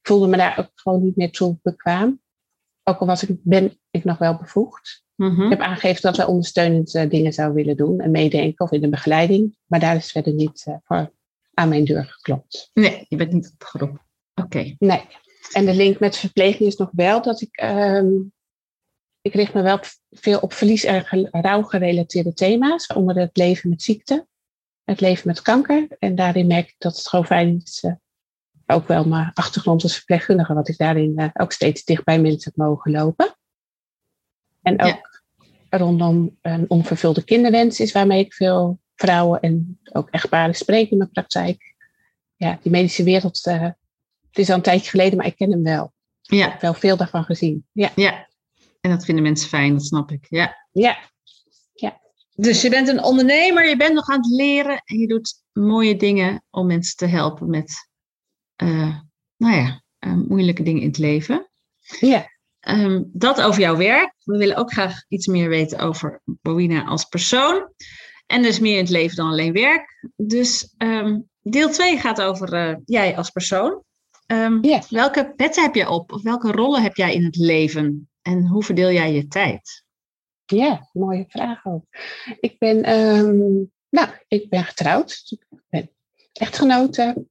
ik 0.00 0.08
voelde 0.08 0.26
me 0.26 0.36
daar 0.36 0.58
ook 0.58 0.70
gewoon 0.74 1.04
niet 1.04 1.16
meer 1.16 1.30
toe 1.30 1.58
bekwaam. 1.62 2.20
Ook 2.84 2.98
al 2.98 3.06
was 3.06 3.22
ik, 3.22 3.38
ben 3.42 3.78
ik 3.90 4.04
nog 4.04 4.18
wel 4.18 4.36
bevoegd. 4.36 5.06
Mhm. 5.14 5.42
Ik 5.42 5.50
heb 5.50 5.60
aangegeven 5.60 6.02
dat 6.02 6.16
we 6.16 6.26
ondersteunend 6.26 6.94
eh, 6.94 7.10
dingen 7.10 7.32
zou 7.32 7.54
willen 7.54 7.76
doen 7.76 8.00
en 8.00 8.10
meedenken 8.10 8.64
of 8.64 8.72
in 8.72 8.80
de 8.80 8.88
begeleiding. 8.88 9.56
Maar 9.66 9.80
daar 9.80 9.96
is 9.96 10.10
verder 10.10 10.32
niet 10.32 10.64
eh, 10.66 10.74
voor 10.84 11.12
aan 11.54 11.68
mijn 11.68 11.84
deur 11.84 12.04
geklopt. 12.04 12.70
Nee, 12.74 13.06
je 13.08 13.16
bent 13.16 13.32
niet 13.32 13.50
opgeroepen. 13.52 14.00
Oké. 14.34 14.74
Nee. 14.78 15.06
En 15.52 15.64
de 15.64 15.74
link 15.74 15.98
met 15.98 16.16
verpleging 16.16 16.68
is 16.68 16.76
nog 16.76 16.90
wel 16.92 17.22
dat 17.22 17.40
ik. 17.40 17.56
ehm, 17.56 18.06
ik 19.20 19.34
richt 19.34 19.54
me 19.54 19.62
wel 19.62 19.78
veel 20.10 20.38
op 20.38 20.52
verlies- 20.52 20.84
en 20.84 21.04
ge- 21.04 21.28
rouwgerelateerde 21.30 22.32
thema's. 22.34 22.86
Onder 22.86 23.16
het 23.16 23.36
leven 23.36 23.70
met 23.70 23.82
ziekte, 23.82 24.26
het 24.84 25.00
leven 25.00 25.26
met 25.26 25.42
kanker. 25.42 25.86
En 25.98 26.14
daarin 26.14 26.46
merk 26.46 26.68
ik 26.68 26.74
dat 26.78 26.96
het 26.96 27.08
gewoon 27.08 27.26
fijn 27.26 27.60
is. 27.64 27.80
eh, 27.82 27.92
ook 28.76 28.86
wel 28.88 29.04
mijn 29.04 29.30
achtergrond 29.34 29.82
als 29.82 29.96
verpleegkundige, 29.96 30.54
wat 30.54 30.68
ik 30.68 30.76
daarin 30.78 31.16
eh, 31.18 31.28
ook 31.32 31.52
steeds 31.52 31.84
dicht 31.84 32.04
bij 32.04 32.20
mensen 32.20 32.52
heb 32.54 32.66
mogen 32.66 32.90
lopen. 32.90 33.36
En 34.62 34.76
ook 34.82 35.22
rondom 35.70 36.36
een 36.42 36.64
onvervulde 36.70 37.24
kinderwens 37.24 37.80
is 37.80 37.92
waarmee 37.92 38.24
ik 38.24 38.34
veel 38.34 38.80
vrouwen 38.94 39.40
en 39.40 39.80
ook 39.92 40.10
echtparen 40.10 40.54
spreek 40.54 40.90
in 40.90 40.96
mijn 40.98 41.10
praktijk. 41.10 41.74
Ja, 42.36 42.58
die 42.62 42.72
medische 42.72 43.02
wereld, 43.02 43.46
eh, 43.46 43.68
het 44.28 44.38
is 44.38 44.48
al 44.48 44.56
een 44.56 44.62
tijdje 44.62 44.90
geleden, 44.90 45.16
maar 45.18 45.26
ik 45.26 45.36
ken 45.36 45.50
hem 45.50 45.62
wel. 45.62 45.92
Ik 46.22 46.34
Ja, 46.34 46.50
heb 46.50 46.60
wel 46.60 46.74
veel 46.74 46.96
daarvan 46.96 47.24
gezien. 47.24 47.66
Ja, 47.72 47.92
ja. 47.94 48.28
En 48.80 48.90
dat 48.90 49.04
vinden 49.04 49.24
mensen 49.24 49.48
fijn, 49.48 49.72
dat 49.72 49.84
snap 49.84 50.10
ik. 50.10 50.26
Ja. 50.28 50.56
ja. 50.72 50.98
Dus 52.40 52.62
je 52.62 52.70
bent 52.70 52.88
een 52.88 53.02
ondernemer, 53.02 53.68
je 53.68 53.76
bent 53.76 53.94
nog 53.94 54.08
aan 54.08 54.16
het 54.20 54.30
leren 54.30 54.82
en 54.84 54.98
je 54.98 55.06
doet 55.06 55.42
mooie 55.52 55.96
dingen 55.96 56.44
om 56.50 56.66
mensen 56.66 56.96
te 56.96 57.06
helpen 57.06 57.50
met, 57.50 57.88
eh, 58.56 58.98
nou 59.36 59.56
ja, 59.56 59.82
eh, 59.98 60.12
moeilijke 60.12 60.62
dingen 60.62 60.80
in 60.82 60.88
het 60.88 60.98
leven. 60.98 61.50
ja. 62.00 62.36
Ehm, 62.60 63.02
dat 63.06 63.40
over 63.40 63.60
jouw 63.60 63.76
werk. 63.76 64.14
We 64.24 64.38
willen 64.38 64.56
ook 64.56 64.72
graag 64.72 65.04
iets 65.08 65.26
meer 65.26 65.48
weten 65.48 65.78
over 65.78 66.20
Bowina 66.24 66.84
als 66.84 67.04
persoon. 67.04 67.72
En 68.26 68.42
dus 68.42 68.58
meer 68.58 68.72
in 68.76 68.82
het 68.82 68.90
leven 68.90 69.16
dan 69.16 69.30
alleen 69.30 69.52
werk. 69.52 70.08
Dus 70.16 70.74
ehm, 70.76 71.20
deel 71.40 71.70
2 71.70 71.98
gaat 71.98 72.20
over 72.20 72.52
eh, 72.52 72.76
jij 72.84 73.16
als 73.16 73.30
persoon. 73.30 73.82
Ehm, 74.28 74.80
welke 74.88 75.32
petten 75.36 75.62
heb 75.62 75.74
je 75.74 75.88
op? 75.88 76.12
Of 76.12 76.22
welke 76.22 76.52
rollen 76.52 76.82
heb 76.82 76.96
jij 76.96 77.14
in 77.14 77.24
het 77.24 77.36
leven? 77.36 78.08
En 78.22 78.46
hoe 78.46 78.62
verdeel 78.62 78.90
jij 78.90 79.12
je 79.12 79.26
tijd? 79.26 79.84
Ja, 80.46 80.88
mooie 80.92 81.24
vraag 81.28 81.66
ook. 81.66 81.84
Ik 82.40 82.58
ben, 82.58 82.82
ehm, 82.82 83.38
nou, 83.88 84.08
ik 84.28 84.48
ben 84.48 84.64
getrouwd. 84.64 85.22
Ik 85.48 85.64
ben 85.68 85.90
echtgenote. 86.32 87.26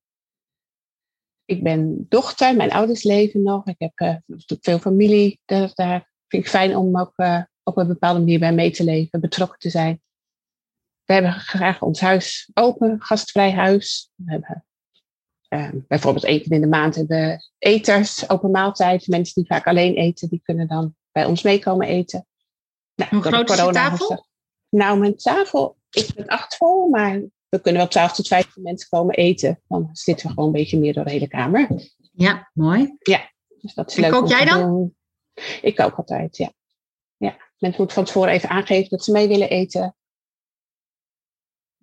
Ik 1.45 1.63
ben 1.63 2.05
dochter. 2.09 2.55
Mijn 2.55 2.71
ouders 2.71 3.03
leven 3.03 3.43
nog. 3.43 3.67
Ik 3.67 3.75
heb 3.77 3.91
eh, 3.95 4.15
veel 4.61 4.79
familie. 4.79 5.39
Daar, 5.45 5.71
daar 5.73 6.11
vind 6.27 6.43
ik 6.43 6.49
fijn 6.49 6.75
om 6.75 6.99
ook 6.99 7.13
eh, 7.15 7.41
op 7.63 7.77
een 7.77 7.87
bepaalde 7.87 8.19
manier 8.19 8.39
bij 8.39 8.53
mee 8.53 8.71
te 8.71 8.83
leven, 8.83 9.19
betrokken 9.19 9.59
te 9.59 9.69
zijn. 9.69 10.01
We 11.03 11.13
hebben 11.13 11.31
graag 11.31 11.81
ons 11.81 11.99
huis 11.99 12.49
open, 12.53 13.01
gastvrij 13.01 13.53
huis. 13.53 14.11
We 14.15 14.31
hebben 14.31 14.65
eh, 15.47 15.69
bijvoorbeeld 15.87 16.25
één 16.25 16.41
keer 16.41 16.51
in 16.51 16.61
de 16.61 16.67
maand 16.67 16.95
hebben 16.95 17.17
we 17.17 17.49
eters, 17.57 18.29
open 18.29 18.51
maaltijd. 18.51 19.07
Mensen 19.07 19.33
die 19.33 19.45
vaak 19.45 19.67
alleen 19.67 19.95
eten, 19.95 20.29
die 20.29 20.41
kunnen 20.43 20.67
dan 20.67 20.95
bij 21.11 21.25
ons 21.25 21.41
meekomen 21.41 21.87
eten. 21.87 22.27
Nou, 22.95 23.09
Hoe 23.09 23.21
de 23.21 23.27
groot 23.27 23.49
is 23.49 23.55
corona 23.55 23.89
tafel? 23.89 24.25
Nou, 24.69 24.99
mijn 24.99 25.15
tafel, 25.15 25.77
ik 25.89 26.09
ben 26.15 26.27
acht 26.27 26.55
vol, 26.55 26.89
maar 26.89 27.21
we 27.49 27.61
kunnen 27.61 27.81
wel 27.81 27.89
12 27.89 28.13
tot 28.13 28.27
15 28.27 28.63
mensen 28.63 28.89
komen 28.89 29.15
eten. 29.15 29.61
Dan 29.67 29.89
zitten 29.91 30.27
we 30.27 30.33
gewoon 30.33 30.47
een 30.47 30.55
beetje 30.55 30.79
meer 30.79 30.93
door 30.93 31.03
de 31.03 31.11
hele 31.11 31.27
kamer. 31.27 31.67
Ja, 32.11 32.49
mooi. 32.53 32.97
Dus 33.61 33.73
dat 33.73 33.89
is 33.89 33.95
En 33.95 34.01
leuk. 34.01 34.11
kook 34.11 34.27
jij 34.27 34.45
dan? 34.45 34.61
doen. 34.61 34.95
Ik 35.61 35.75
kook 35.75 35.95
altijd, 35.97 36.37
ja. 36.37 36.51
ja. 37.17 37.29
Mensen 37.57 37.81
moeten 37.81 37.95
van 37.95 38.05
tevoren 38.05 38.31
even 38.33 38.49
aangeven 38.49 38.89
dat 38.89 39.03
ze 39.03 39.11
mee 39.11 39.27
willen 39.27 39.49
eten. 39.49 39.95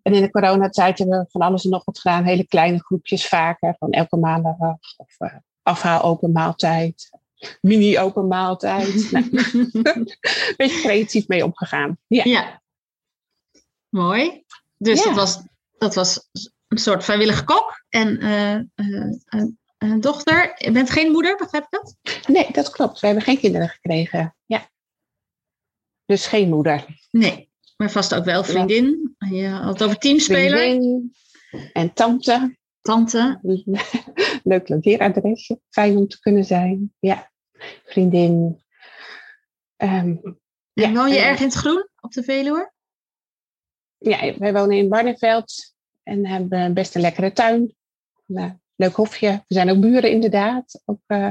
En 0.04 0.14
in 0.14 0.22
de 0.22 0.30
coronatijd 0.30 0.98
hebben 0.98 1.18
we 1.18 1.30
van 1.30 1.40
alles 1.40 1.64
en 1.64 1.70
nog 1.70 1.84
wat 1.84 1.98
gedaan. 1.98 2.24
Hele 2.24 2.46
kleine 2.46 2.78
groepjes 2.78 3.28
vaker, 3.28 3.76
van 3.78 3.90
elke 3.90 4.16
maandag. 4.16 4.56
Of 4.96 5.14
uh, 5.18 5.34
afhaal 5.62 6.02
open 6.02 6.32
maaltijd. 6.32 7.10
Mini 7.60 7.98
open 7.98 8.28
maaltijd. 8.28 9.10
nou, 9.12 9.28
een 9.32 10.04
beetje 10.56 10.80
creatief 10.80 11.28
mee 11.28 11.44
omgegaan. 11.44 11.98
Ja. 12.06 12.22
Ja. 12.24 12.62
Mooi. 13.88 14.44
Dus 14.76 14.98
Ja. 14.98 15.04
dat, 15.04 15.14
was, 15.14 15.42
dat 15.78 15.94
was 15.94 16.28
een 16.68 16.78
soort 16.78 17.04
vrijwillige 17.04 17.44
kok 17.44 17.84
en 17.88 18.18
eh, 18.18 18.54
eh, 18.54 18.64
een 19.78 20.00
dochter. 20.00 20.54
Je 20.56 20.70
bent 20.70 20.90
geen 20.90 21.10
moeder, 21.10 21.36
begrijp 21.36 21.64
ik 21.64 21.70
dat? 21.70 21.96
Nee, 22.26 22.48
dat 22.52 22.70
klopt. 22.70 23.00
We 23.00 23.06
hebben 23.06 23.24
geen 23.24 23.38
kinderen 23.38 23.68
gekregen. 23.68 24.36
Ja. 24.46 24.68
Dus 26.06 26.26
geen 26.26 26.48
moeder. 26.48 26.84
Nee, 27.10 27.52
maar 27.76 27.90
vast 27.90 28.14
ook 28.14 28.24
wel 28.24 28.44
vriendin. 28.44 29.16
Je 29.30 29.46
had 29.48 29.72
het 29.72 29.82
over 29.82 29.98
teamspeler, 29.98 30.58
Vriendin 30.58 31.14
en 31.72 31.92
tante. 31.92 32.56
tante. 32.80 33.38
Leuk 34.44 34.68
logeeradresje. 34.68 35.60
Fijn 35.70 35.96
om 35.96 36.08
te 36.08 36.20
kunnen 36.20 36.44
zijn. 36.44 36.92
Ja. 36.98 37.30
Vriendin. 37.84 38.62
Ehm, 39.76 40.14
En 40.74 40.94
woon 40.94 41.08
je 41.10 41.18
en- 41.18 41.24
erg 41.24 41.38
in 41.38 41.44
het 41.44 41.54
groen 41.54 41.88
op 42.00 42.12
de 42.12 42.22
Veluwe? 42.22 42.72
ja, 43.98 44.34
wij 44.38 44.52
wonen 44.52 44.76
in 44.76 44.88
Barneveld 44.88 45.74
en 46.02 46.26
hebben 46.26 46.74
best 46.74 46.94
een 46.94 47.00
lekkere 47.00 47.32
tuin. 47.32 47.74
Nou, 48.26 48.52
leuk 48.76 48.94
hofje. 48.94 49.30
We 49.30 49.54
zijn 49.54 49.70
ook 49.70 49.80
buren 49.80 50.10
inderdaad. 50.10 50.82
Ook 50.84 51.00
eh, 51.06 51.30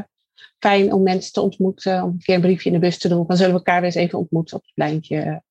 fijn 0.59 0.93
om 0.93 1.03
mensen 1.03 1.31
te 1.33 1.41
ontmoeten. 1.41 2.03
Om 2.03 2.09
een 2.09 2.19
keer 2.23 2.35
een 2.35 2.41
briefje 2.41 2.69
in 2.69 2.75
de 2.75 2.81
bus 2.81 2.97
te 2.97 3.07
doen. 3.07 3.27
Dan 3.27 3.37
zullen 3.37 3.51
we 3.51 3.57
elkaar 3.57 3.75
weer 3.81 3.85
eens 3.85 3.95
even 3.95 4.19
ontmoeten 4.19 4.57
op 4.57 4.63
het 4.63 4.73
pleintje. 4.73 5.43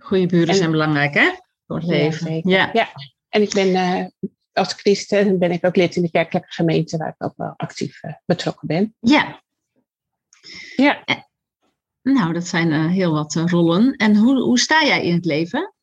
Goede 0.00 0.26
buren 0.26 0.48
En- 0.48 0.54
zijn 0.54 0.70
belangrijk, 0.70 1.14
hè? 1.14 1.30
Voor 1.66 1.76
het 1.76 1.86
leven. 1.86 2.48
Ja, 2.48 2.70
Ja. 2.72 2.88
En 3.28 3.42
ik 3.42 3.52
ben 3.52 3.74
eh, 3.74 4.06
als 4.52 4.72
christen 4.72 5.38
ben 5.38 5.50
ik 5.50 5.64
ook 5.66 5.76
lid 5.76 5.96
in 5.96 6.02
de 6.02 6.10
kerkelijke 6.10 6.52
gemeente 6.52 6.96
waar 6.96 7.08
ik 7.08 7.24
ook 7.24 7.36
wel 7.36 7.54
actief 7.56 8.02
eh, 8.02 8.12
betrokken 8.24 8.66
ben. 8.68 8.94
ja. 9.00 9.42
Ja. 10.76 11.04
Nou, 12.02 12.32
dat 12.32 12.46
zijn 12.46 12.72
eh, 12.72 12.86
heel 12.86 13.12
wat 13.12 13.36
eh, 13.36 13.44
rollen. 13.46 13.96
En 13.96 14.16
hoe, 14.16 14.40
hoe 14.42 14.58
sta 14.58 14.84
jij 14.84 15.04
in 15.04 15.14
het 15.14 15.24
leven? 15.24 15.74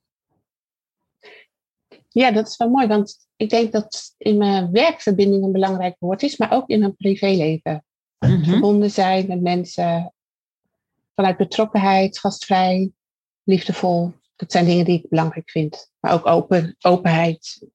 Ja, 2.10 2.32
dat 2.32 2.47
is 2.47 2.58
wel 2.58 2.69
mooi, 2.69 2.88
want 2.88 3.27
ik 3.36 3.49
denk 3.49 3.71
dat 3.71 4.13
in 4.17 4.38
mijn 4.38 4.71
werkverbinding 4.71 5.43
een 5.43 5.51
belangrijk 5.51 5.95
woord 5.99 6.23
is, 6.23 6.38
maar 6.38 6.51
ook 6.51 6.69
in 6.69 6.80
mijn 6.80 6.95
privéleven. 6.95 7.86
Mhm. 8.19 8.43
Verbonden 8.43 8.91
zijn 8.91 9.27
met 9.27 9.41
mensen 9.41 10.13
vanuit 11.15 11.38
betrokkenheid, 11.38 12.19
gastvrij, 12.19 12.91
liefdevol. 13.47 14.13
Dat 14.36 14.51
zijn 14.51 14.65
dingen 14.65 14.86
die 14.86 14.97
ik 14.97 15.10
belangrijk 15.10 15.49
vind. 15.49 15.91
Maar 15.99 16.13
ook 16.13 16.25
open, 16.25 16.75
openheid, 16.79 17.67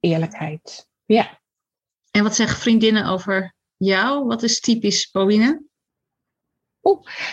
eerlijkheid. 0.00 0.88
Ja, 1.04 1.40
En 2.10 2.22
wat 2.22 2.34
zeggen 2.34 2.58
vriendinnen 2.58 3.06
over 3.06 3.54
jou? 3.76 4.26
Wat 4.26 4.42
is 4.42 4.60
typisch 4.60 5.06
Pauline? 5.06 5.64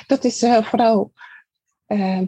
dat 0.08 0.24
is 0.24 0.42
eh, 0.42 0.64
vooral 0.64 1.14
ehm, 1.86 2.26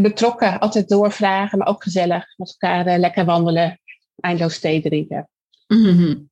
betrokken, 0.00 0.60
altijd 0.60 0.88
doorvragen, 0.88 1.58
maar 1.58 1.66
ook 1.66 1.82
gezellig. 1.82 2.36
Met 2.36 2.56
elkaar 2.58 2.86
eh, 2.86 2.98
lekker 2.98 3.24
wandelen, 3.24 3.80
eindeloos 4.16 4.58
thee 4.58 4.82
drinken. 4.82 5.28
Mhm. 5.66 6.22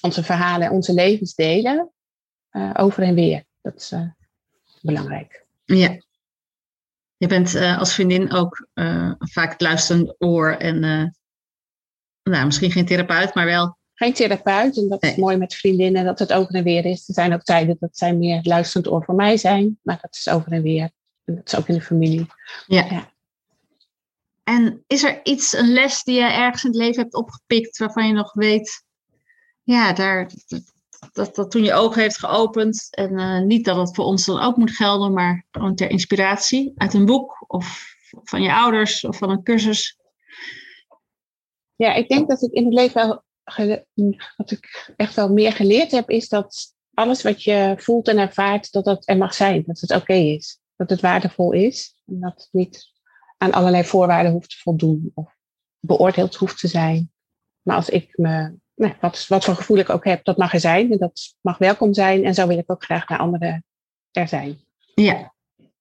Onze 0.00 0.24
verhalen, 0.24 0.70
onze 0.70 0.92
levens 0.92 1.34
delen, 1.34 1.92
eh, 2.48 2.70
over 2.76 3.02
en 3.02 3.14
weer. 3.14 3.44
Dat 3.60 3.74
is 3.74 3.92
belangrijk. 4.82 5.46
Ja. 5.64 6.02
Je 7.24 7.30
bent 7.30 7.54
eh, 7.54 7.78
als 7.78 7.94
vriendin 7.94 8.32
ook 8.32 8.66
eh, 8.72 9.12
vaak 9.18 9.52
het 9.52 9.60
luisterend 9.60 10.14
oor 10.18 10.50
en 10.50 10.84
eh, 10.84 11.04
nou, 12.32 12.46
misschien 12.46 12.70
geen 12.70 12.86
therapeut, 12.86 13.34
maar 13.34 13.44
wel. 13.44 13.78
Geen 13.94 14.12
therapeut, 14.12 14.76
en 14.76 14.88
dat 14.88 15.02
is 15.02 15.16
mooi 15.16 15.36
met 15.36 15.54
vriendinnen, 15.54 16.04
dat 16.04 16.18
het 16.18 16.32
over 16.32 16.54
en 16.54 16.64
weer 16.64 16.84
is. 16.84 17.08
Er 17.08 17.14
zijn 17.14 17.32
ook 17.32 17.42
tijden 17.42 17.76
dat 17.80 17.96
zij 17.96 18.14
meer 18.14 18.40
luisterend 18.42 18.88
oor 18.92 19.04
voor 19.04 19.14
mij 19.14 19.36
zijn, 19.36 19.78
maar 19.82 19.98
dat 20.00 20.14
is 20.14 20.28
over 20.28 20.52
en 20.52 20.62
weer. 20.62 20.90
En 21.24 21.34
dat 21.34 21.46
is 21.46 21.56
ook 21.56 21.68
in 21.68 21.74
de 21.74 21.80
familie. 21.80 22.26
Ja. 22.66 22.84
Ja. 22.90 23.12
En 24.42 24.84
is 24.86 25.02
er 25.02 25.20
iets, 25.22 25.52
een 25.52 25.72
les 25.72 26.02
die 26.02 26.14
je 26.14 26.32
ergens 26.32 26.64
in 26.64 26.70
het 26.70 26.78
leven 26.78 27.02
hebt 27.02 27.14
opgepikt 27.14 27.78
waarvan 27.78 28.06
je 28.06 28.12
nog 28.12 28.32
weet, 28.32 28.84
ja, 29.62 29.92
daar, 29.92 30.30
dat, 31.12 31.34
dat, 31.34 31.50
toen 31.50 31.62
je 31.62 31.72
ogen 31.72 32.02
heeft 32.02 32.18
geopend 32.18 32.86
en 32.90 33.18
eh, 33.18 33.40
niet 33.40 33.64
dat 33.64 33.76
het 33.76 33.94
voor 33.94 34.04
ons 34.04 34.24
dan 34.24 34.40
ook 34.40 34.56
moet 34.56 34.76
gelden, 34.76 35.12
maar 35.12 35.46
gewoon 35.50 35.74
ter 35.74 35.90
inspiratie 35.90 36.72
uit 36.76 36.94
een 36.94 37.04
boek 37.04 37.44
of 37.46 37.94
van 38.22 38.42
je 38.42 38.52
ouders 38.52 39.04
of 39.04 39.16
van 39.16 39.30
een 39.30 39.42
cursus. 39.42 39.98
Ja, 41.76 41.94
ik 41.94 42.08
denk 42.08 42.28
dat 42.28 42.42
ik 42.42 42.52
in 42.52 42.64
het 42.64 42.74
leven 42.74 43.22
wat 44.36 44.50
ik 44.50 44.92
echt 44.96 45.14
wel 45.14 45.32
meer 45.32 45.52
geleerd 45.52 45.90
heb, 45.90 46.10
is 46.10 46.28
dat 46.28 46.74
alles 46.94 47.22
wat 47.22 47.42
je 47.42 47.74
voelt 47.76 48.08
en 48.08 48.18
ervaart, 48.18 48.72
dat 48.72 48.84
dat 48.84 49.08
er 49.08 49.16
mag 49.16 49.34
zijn. 49.34 49.62
Dat 49.66 49.80
het 49.80 49.94
oké 49.94 50.14
is. 50.14 50.58
Dat 50.76 50.90
het 50.90 51.00
waardevol 51.00 51.52
is. 51.52 51.94
En 52.06 52.20
dat 52.20 52.32
het 52.32 52.48
niet 52.52 52.92
aan 53.38 53.52
allerlei 53.52 53.84
voorwaarden 53.84 54.32
hoeft 54.32 54.50
te 54.50 54.56
voldoen 54.56 55.10
of 55.14 55.36
beoordeeld 55.80 56.34
hoeft 56.34 56.58
te 56.58 56.68
zijn. 56.68 57.12
Maar 57.62 57.76
als 57.76 57.88
ik 57.88 58.16
me, 58.16 58.54
nou, 58.74 58.94
wat, 59.00 59.26
wat 59.26 59.44
voor 59.44 59.54
gevoel 59.54 59.78
ik 59.78 59.90
ook 59.90 60.04
heb, 60.04 60.24
dat 60.24 60.36
mag 60.36 60.52
er 60.52 60.60
zijn. 60.60 60.92
En 60.92 60.98
dat 60.98 61.34
mag 61.40 61.58
welkom 61.58 61.94
zijn. 61.94 62.24
En 62.24 62.34
zo 62.34 62.46
wil 62.46 62.58
ik 62.58 62.70
ook 62.70 62.84
graag 62.84 63.08
naar 63.08 63.18
anderen 63.18 63.64
er 64.10 64.28
zijn. 64.28 64.60
Ja. 64.94 65.32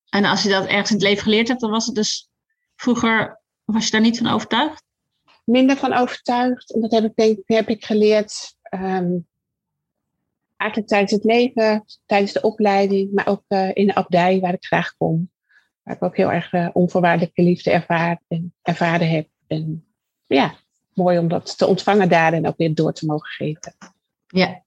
En 0.10 0.26
als 0.26 0.44
je 0.44 0.50
dat 0.50 0.66
ergens 0.66 0.90
in 0.90 0.96
het 0.96 1.06
leven 1.06 1.24
geleerd 1.24 1.48
hebt, 1.48 1.62
dan 1.62 1.72
was 1.72 1.86
het 1.86 1.96
dus 1.96 2.30
vroeger, 2.76 3.42
was 3.64 3.86
je 3.86 3.92
daar 3.92 4.02
niet 4.02 4.18
van 4.18 4.28
overtuigd? 4.28 4.84
minder 5.46 5.78
van 5.78 5.94
overtuigd. 5.94 6.74
En 6.74 6.82
dat 6.82 6.92
heb 6.92 7.04
ik, 7.04 7.16
denk, 7.16 7.40
heb 7.46 7.70
ik 7.70 7.86
geleerd 7.86 8.58
ehm, 8.62 9.18
eigenlijk 10.58 10.90
tijdens 10.90 11.12
het 11.12 11.24
leven, 11.24 11.86
tijdens 12.06 12.34
de 12.34 12.42
opleiding, 12.42 13.12
maar 13.12 13.28
ook 13.28 13.44
eh, 13.48 13.70
in 13.74 13.88
de 13.88 13.96
abdij 13.96 14.40
waar 14.40 14.54
ik 14.54 14.66
graag 14.66 14.96
kom. 14.98 15.32
Waar 15.84 15.96
ik 15.96 16.04
ook 16.04 16.18
heel 16.18 16.32
erg 16.32 16.54
eh, 16.54 16.70
onvoorwaardelijke 16.74 17.42
liefde 17.42 17.72
ervaar 17.72 18.22
en 18.28 18.54
ervaren 18.62 19.10
heb. 19.10 19.28
En 19.48 19.86
ja, 20.26 20.56
mooi 20.96 21.18
om 21.18 21.28
dat 21.28 21.58
te 21.58 21.66
ontvangen 21.68 22.10
daar 22.10 22.34
en 22.34 22.48
ook 22.48 22.58
weer 22.58 22.76
door 22.76 22.94
te 22.94 23.06
mogen 23.06 23.30
geven. 23.30 23.76
Ja. 24.28 24.64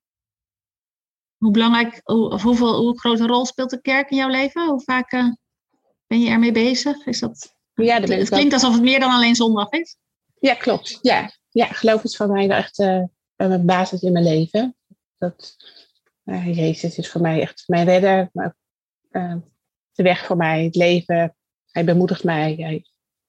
Hoe 1.37 1.51
belangrijk, 1.51 2.01
hoe, 2.05 2.31
of 2.31 2.43
hoeveel, 2.43 2.77
hoe 2.77 2.99
grote 2.99 3.27
rol 3.27 3.47
speelt 3.47 3.71
de 3.71 3.81
kerk 3.81 4.11
in 4.11 4.17
jouw 4.17 4.29
leven? 4.29 4.69
Hoe 4.69 4.81
vaak 4.81 5.12
eh, 5.12 5.29
ben 6.07 6.21
je 6.21 6.31
ermee 6.31 6.53
bezig? 6.53 7.07
Is 7.07 7.21
dat, 7.21 7.55
Ja, 7.75 8.01
ben 8.01 8.19
het 8.19 8.29
klinkt 8.29 8.53
alsof 8.53 8.73
het 8.73 8.83
meer 8.83 9.01
dan 9.01 9.11
alleen 9.11 9.35
zondag 9.35 9.71
is. 9.71 9.97
Ja, 10.39 10.55
klopt. 10.55 10.99
Ja, 11.03 11.31
ja 11.49 11.67
geloof 11.67 12.05
is 12.05 12.17
voor 12.17 12.29
mij 12.29 12.49
wel 12.49 12.57
echt 12.57 12.79
eh, 12.79 13.03
een 13.37 13.67
basis 13.67 14.03
in 14.03 14.12
mijn 14.12 14.25
leven. 14.25 14.77
Dat, 15.19 15.57
eh, 16.25 16.57
Jezus 16.57 16.99
is 16.99 17.11
voor 17.11 17.21
mij 17.21 17.41
echt 17.41 17.65
mijn 17.67 17.87
redder, 17.87 18.31
maar 18.33 18.57
de 19.93 20.03
weg 20.03 20.27
voor 20.27 20.37
mij, 20.37 20.65
het 20.65 20.75
leven. 20.75 21.37
Hij 21.71 21.85
bemoedigt 21.85 22.25
mij. 22.25 22.55
Hij- 22.55 22.85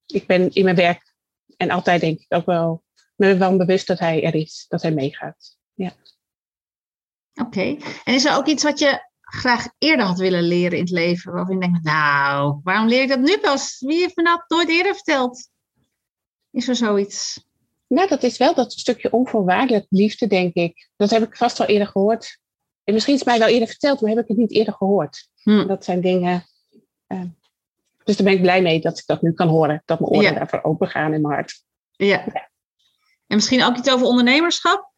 ik 0.06 0.28
ben 0.28 0.54
in 0.54 0.64
mijn 0.64 0.76
werk 0.76 1.14
en 1.58 1.70
altijd 1.70 2.02
denk 2.02 2.20
ik 2.20 2.34
ook 2.34 2.46
wel, 2.46 2.84
me 3.18 3.38
wel 3.38 3.58
bewust 3.58 3.88
dat 3.88 4.00
hij 4.00 4.24
er 4.24 4.36
is, 4.36 4.66
dat 4.68 4.82
hij 4.82 4.92
meegaat. 4.92 5.56
Oké. 7.42 7.78
En 8.04 8.14
is 8.14 8.26
er 8.26 8.36
ook 8.36 8.46
iets 8.48 8.64
wat 8.64 8.80
je 8.80 9.10
graag 9.22 9.68
eerder 9.78 10.06
had 10.06 10.18
willen 10.18 10.44
leren 10.44 10.78
in 10.78 10.84
het 10.84 10.94
leven? 10.94 11.34
Waarvan 11.34 11.54
je 11.54 11.62
denkt, 11.62 11.84
nou, 11.84 12.60
waarom 12.64 12.88
leer 12.88 13.02
ik 13.02 13.10
dat 13.10 13.20
nu 13.20 13.38
pas? 13.38 13.80
Wie 13.80 14.00
heeft 14.00 14.16
me 14.16 14.24
dat 14.24 14.44
nooit 14.48 14.70
eerder 14.70 14.94
verteld? 14.94 15.50
Is 16.52 16.68
er 16.68 16.76
zoiets? 16.76 17.46
Nou, 17.88 18.08
dat 18.08 18.24
is 18.24 18.38
wel 18.38 18.54
dat 18.56 18.72
stukje 18.74 19.12
onvoorwaardelijk 19.12 19.86
liefde, 19.90 20.28
denk 20.28 20.54
ik. 20.54 20.90
Dat 20.96 21.10
heb 21.10 21.24
ik 21.24 21.38
vast 21.38 21.58
wel 21.58 21.68
eerder 21.68 21.88
gehoord. 21.88 22.40
En 22.84 22.94
misschien 22.94 23.14
is 23.14 23.20
het 23.20 23.30
mij 23.30 23.40
wel 23.40 23.48
eerder 23.48 23.68
verteld, 23.68 24.02
maar 24.02 24.10
heb 24.10 24.20
ik 24.20 24.28
het 24.28 24.38
niet 24.38 24.52
eerder 24.52 24.74
gehoord. 24.74 25.30
Hm. 25.44 25.68
Dat 25.68 25.86
zijn 25.86 26.02
dingen. 26.02 26.46
eh, 27.08 27.22
dus 28.04 28.16
daar 28.18 28.26
ben 28.26 28.36
ik 28.36 28.42
blij 28.42 28.62
mee 28.62 28.82
dat 28.82 28.98
ik 29.00 29.06
dat 29.06 29.22
nu 29.22 29.34
kan 29.34 29.48
horen. 29.48 29.82
Dat 29.86 30.00
mijn 30.00 30.12
oren 30.12 30.24
Ja. 30.32 30.34
daarvoor 30.38 30.64
open 30.64 30.88
gaan 30.88 31.14
in 31.14 31.22
mijn 31.22 31.34
hart. 31.34 31.64
Ja. 31.92 32.47
En 33.28 33.36
misschien 33.36 33.64
ook 33.64 33.78
iets 33.78 33.90
over 33.90 34.06
ondernemerschap? 34.08 34.92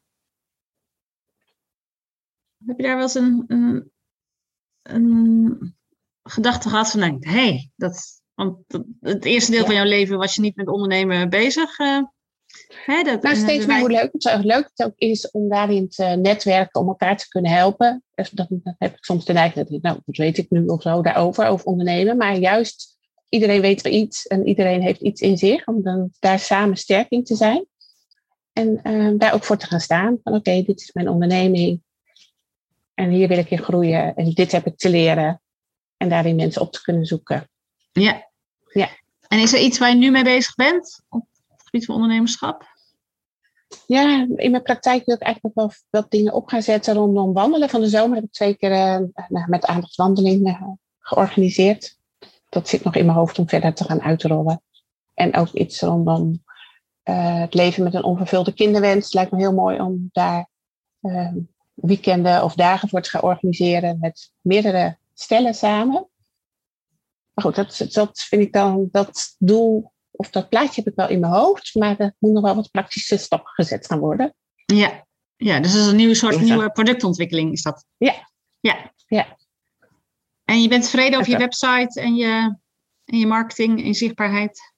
Heb 2.66 2.78
je 2.78 2.84
daar 2.84 2.94
wel 2.96 3.04
eens 3.04 3.16
een, 3.16 3.44
een, 3.48 3.92
een 4.82 5.76
gedachte 6.24 6.70
gehad 6.70 6.92
van, 6.92 7.00
nee, 7.00 7.18
hey, 7.20 7.72
dat, 7.76 8.22
want 8.34 8.58
dat- 8.68 8.86
het 9.00 9.26
eerste 9.26 9.52
deel 9.52 9.60
Ja. 9.60 9.66
van 9.66 9.76
jouw 9.76 9.86
leven 9.86 10.18
was 10.18 10.36
je 10.36 10.42
niet 10.42 10.56
met 10.56 10.68
ondernemen 10.68 11.30
bezig. 11.30 11.78
eh, 11.80 12.02
hè, 12.86 13.04
dat, 13.04 13.22
Nou, 13.22 13.36
en 13.36 13.42
steeds 13.42 13.66
wij- 13.66 13.76
meer 13.76 13.80
hoe 13.80 13.92
leuk, 13.92 14.10
het, 14.12 14.44
leuk 14.46 14.70
het 14.76 14.88
ook 14.88 14.98
is 14.98 15.32
om 15.32 15.50
daarin 15.50 15.90
te 15.90 16.04
netwerken, 16.04 16.82
om 16.82 16.88
elkaar 16.88 17.18
te 17.18 17.28
kunnen 17.28 17.52
helpen. 17.52 18.04
Dus 18.16 18.30
dan, 18.30 18.48
dan 18.50 18.76
heb 18.78 18.98
ik 18.98 19.04
soms 19.04 19.26
de 19.26 19.34
neiging 19.34 19.66
dat 19.66 19.76
ik, 19.76 19.82
nou, 19.82 20.00
wat 20.06 20.18
weet 20.18 20.38
ik 20.38 20.50
nu 20.50 20.66
of 20.66 20.82
zo 20.82 21.02
daarover, 21.02 21.46
over 21.48 21.66
ondernemen. 21.66 22.18
Maar 22.18 22.38
juist, 22.38 22.98
iedereen 23.30 23.62
weet 23.62 23.82
wel 23.82 23.94
iets 23.94 24.28
en 24.28 24.48
iedereen 24.48 24.82
heeft 24.82 25.02
iets 25.02 25.22
in 25.22 25.38
zich, 25.38 25.68
om 25.68 25.84
dan 25.84 26.10
daar 26.20 26.40
samen 26.40 26.78
sterk 26.78 27.10
in 27.10 27.24
te 27.24 27.36
zijn. 27.36 27.66
En 28.54 28.84
eh, 28.84 29.12
daar 29.18 29.34
ook 29.34 29.44
voor 29.44 29.58
te 29.58 29.68
gaan 29.68 29.80
staan. 29.80 30.20
Van 30.24 30.34
oké, 30.34 30.62
dit 30.62 30.80
is 30.82 30.92
mijn 30.94 31.10
onderneming. 31.10 31.82
En 32.94 33.10
hier 33.10 33.28
wil 33.28 33.38
ik 33.38 33.50
in 33.50 33.64
groeien. 33.64 34.16
En 34.16 34.32
dit 34.32 34.52
heb 34.52 34.66
ik 34.66 34.78
te 34.78 34.90
leren. 34.90 35.42
En 35.98 36.10
daarin 36.10 36.36
mensen 36.36 36.62
op 36.62 36.72
te 36.72 36.82
kunnen 36.82 37.06
zoeken. 37.06 37.50
Ja. 37.92 38.28
Ja. 38.74 38.90
En 39.28 39.40
is 39.40 39.54
er 39.54 39.60
iets 39.60 39.78
waar 39.78 39.90
je 39.90 39.96
nu 39.96 40.12
mee 40.12 40.24
bezig 40.24 40.56
bent 40.56 41.02
op 41.10 41.26
het 41.48 41.62
gebied 41.64 41.86
van 41.86 41.96
ondernemerschap? 41.96 42.78
Ja, 43.86 44.28
in 44.36 44.52
mijn 44.52 44.64
praktijk 44.64 45.06
wil 45.06 45.16
ik 45.16 45.22
eigenlijk 45.22 45.56
nog 45.56 45.66
wel 45.66 46.02
wat 46.02 46.12
dingen 46.12 46.34
op 46.34 46.48
gaan 46.48 46.62
zetten 46.62 46.94
rondom 46.94 47.34
wandelen. 47.34 47.70
Van 47.70 47.82
de 47.82 47.88
zomer 47.88 48.16
heb 48.16 48.26
ik 48.26 48.32
twee 48.32 48.56
keer 48.56 48.72
eh, 48.72 49.00
nou, 49.28 49.50
met 49.50 49.66
aandachtswandeling 49.66 50.48
eh, 50.48 50.62
georganiseerd. 51.00 51.98
Dat 52.50 52.68
zit 52.68 52.84
nog 52.84 52.96
in 52.96 53.06
mijn 53.06 53.18
hoofd 53.18 53.40
om 53.40 53.50
verder 53.50 53.74
te 53.74 53.84
gaan 53.84 54.02
uitrollen. 54.02 54.62
En 55.14 55.36
ook 55.36 55.52
iets 55.52 55.82
rondom 55.82 56.44
eh, 57.10 57.40
het 57.40 57.54
leven 57.54 57.84
met 57.84 57.94
een 57.94 58.04
onvervulde 58.04 58.54
kinderwens. 58.54 59.06
Het 59.06 59.14
lijkt 59.14 59.32
me 59.32 59.38
heel 59.38 59.54
mooi 59.54 59.80
om 59.80 60.10
daar 60.12 60.50
eh, 61.00 61.32
weekenden 61.74 62.44
of 62.44 62.54
dagen 62.56 62.90
voor 62.90 63.02
te 63.02 63.10
gaan 63.10 63.22
organiseren 63.22 63.98
met 64.00 64.32
meerdere 64.42 64.98
stellen 65.14 65.54
samen. 65.54 66.10
Maar 67.34 67.46
goed, 67.46 67.56
dat, 67.56 67.86
dat 67.92 68.20
vind 68.20 68.42
ik 68.42 68.54
dan 68.54 68.88
dat 68.92 69.36
doel 69.38 69.92
of 70.12 70.30
dat 70.30 70.50
plaatje 70.50 70.82
heb 70.82 70.92
ik 70.92 70.96
wel 70.96 71.10
in 71.10 71.20
mijn 71.20 71.34
hoofd, 71.34 71.76
maar 71.76 72.00
er 72.00 72.16
moet 72.20 72.32
nog 72.32 72.44
wel 72.44 72.56
wat 72.56 72.72
praktische 72.72 73.18
stappen 73.18 73.52
gezet 73.54 73.86
gaan 73.86 74.00
worden. 74.00 74.34
Ja. 74.66 75.08
Ja, 75.36 75.60
dus 75.60 75.72
dat 75.72 75.82
is 75.82 75.88
een 75.88 75.96
nieuwe 75.96 76.16
soort 76.16 76.42
nieuwe 76.42 76.72
productontwikkeling, 76.72 77.52
is 77.52 77.62
dat? 77.62 77.86
Ja. 77.98 78.30
Ja. 78.60 78.94
Ja. 79.08 79.38
En 80.46 80.62
je 80.62 80.68
bent 80.68 80.84
tevreden 80.84 81.20
over 81.20 81.32
je 81.32 81.38
website 81.38 82.02
en 82.02 82.16
je, 82.16 82.56
en 83.06 83.18
je 83.18 83.28
marketing 83.28 83.84
en 83.84 83.94
zichtbaarheid? 83.94 84.74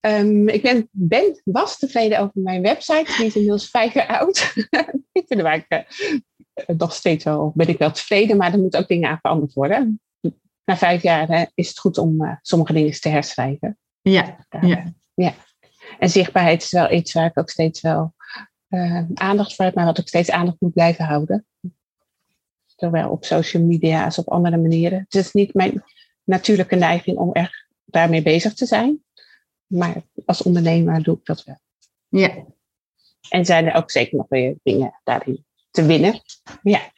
Ehm, 0.00 0.48
ik 0.48 0.62
ben, 0.62 0.88
ben, 0.90 1.40
was 1.44 1.78
tevreden 1.78 2.18
over 2.18 2.40
mijn 2.40 2.62
website. 2.62 3.14
Die 3.16 3.26
is 3.26 3.34
inmiddels 3.34 3.70
vijf 3.70 3.94
jaar 3.94 4.18
oud. 4.18 4.52
ik 5.12 5.24
vind 5.26 5.42
eigenlijk 5.42 5.86
eh, 6.52 6.76
nog 6.76 6.94
steeds 6.94 7.24
wel, 7.24 7.52
ben 7.54 7.68
ik 7.68 7.78
wel 7.78 7.90
tevreden, 7.90 8.36
maar 8.36 8.52
er 8.52 8.58
moeten 8.58 8.80
ook 8.80 8.88
dingen 8.88 9.10
aan 9.10 9.18
veranderd 9.20 9.52
worden. 9.52 10.00
Na 10.64 10.76
vijf 10.76 11.02
jaar 11.02 11.28
eh, 11.28 11.46
is 11.54 11.68
het 11.68 11.78
goed 11.78 11.98
om 11.98 12.24
eh, 12.24 12.36
sommige 12.42 12.72
dingen 12.72 13.00
te 13.00 13.08
herschrijven. 13.08 13.78
Ja. 14.00 14.46
Daar, 14.48 14.66
Ja. 14.66 14.92
ja. 15.14 15.34
En 15.98 16.10
zichtbaarheid 16.10 16.62
is 16.62 16.70
wel 16.70 16.92
iets 16.92 17.12
waar 17.12 17.26
ik 17.26 17.38
ook 17.38 17.50
steeds 17.50 17.80
wel 17.80 18.14
aandacht 19.14 19.54
voor 19.54 19.64
heb, 19.64 19.74
maar 19.74 19.84
wat 19.84 19.98
ik 19.98 20.08
steeds 20.08 20.30
aandacht 20.30 20.60
moet 20.60 20.72
blijven 20.72 21.04
houden. 21.04 21.46
Zowel 22.66 23.10
op 23.10 23.24
social 23.24 23.62
media 23.62 24.04
als 24.04 24.18
op 24.18 24.28
andere 24.28 24.56
manieren. 24.56 24.98
Het 24.98 25.14
is 25.14 25.32
niet 25.32 25.54
mijn 25.54 25.82
natuurlijke 26.24 26.76
neiging 26.76 27.16
om 27.16 27.32
echt 27.32 27.66
daarmee 27.84 28.22
bezig 28.22 28.54
te 28.54 28.66
zijn. 28.66 29.02
Maar 29.70 30.02
als 30.26 30.42
ondernemer 30.42 31.02
doe 31.02 31.16
ik 31.16 31.24
dat 31.24 31.44
wel. 31.44 31.58
Ja. 32.08 32.44
En 33.28 33.44
zijn 33.44 33.66
er 33.66 33.74
ook 33.74 33.90
zeker 33.90 34.16
nog 34.16 34.28
weer 34.28 34.56
dingen 34.62 35.00
daarin 35.04 35.44
te 35.70 35.86
winnen. 35.86 36.22
Ja. 36.62 36.92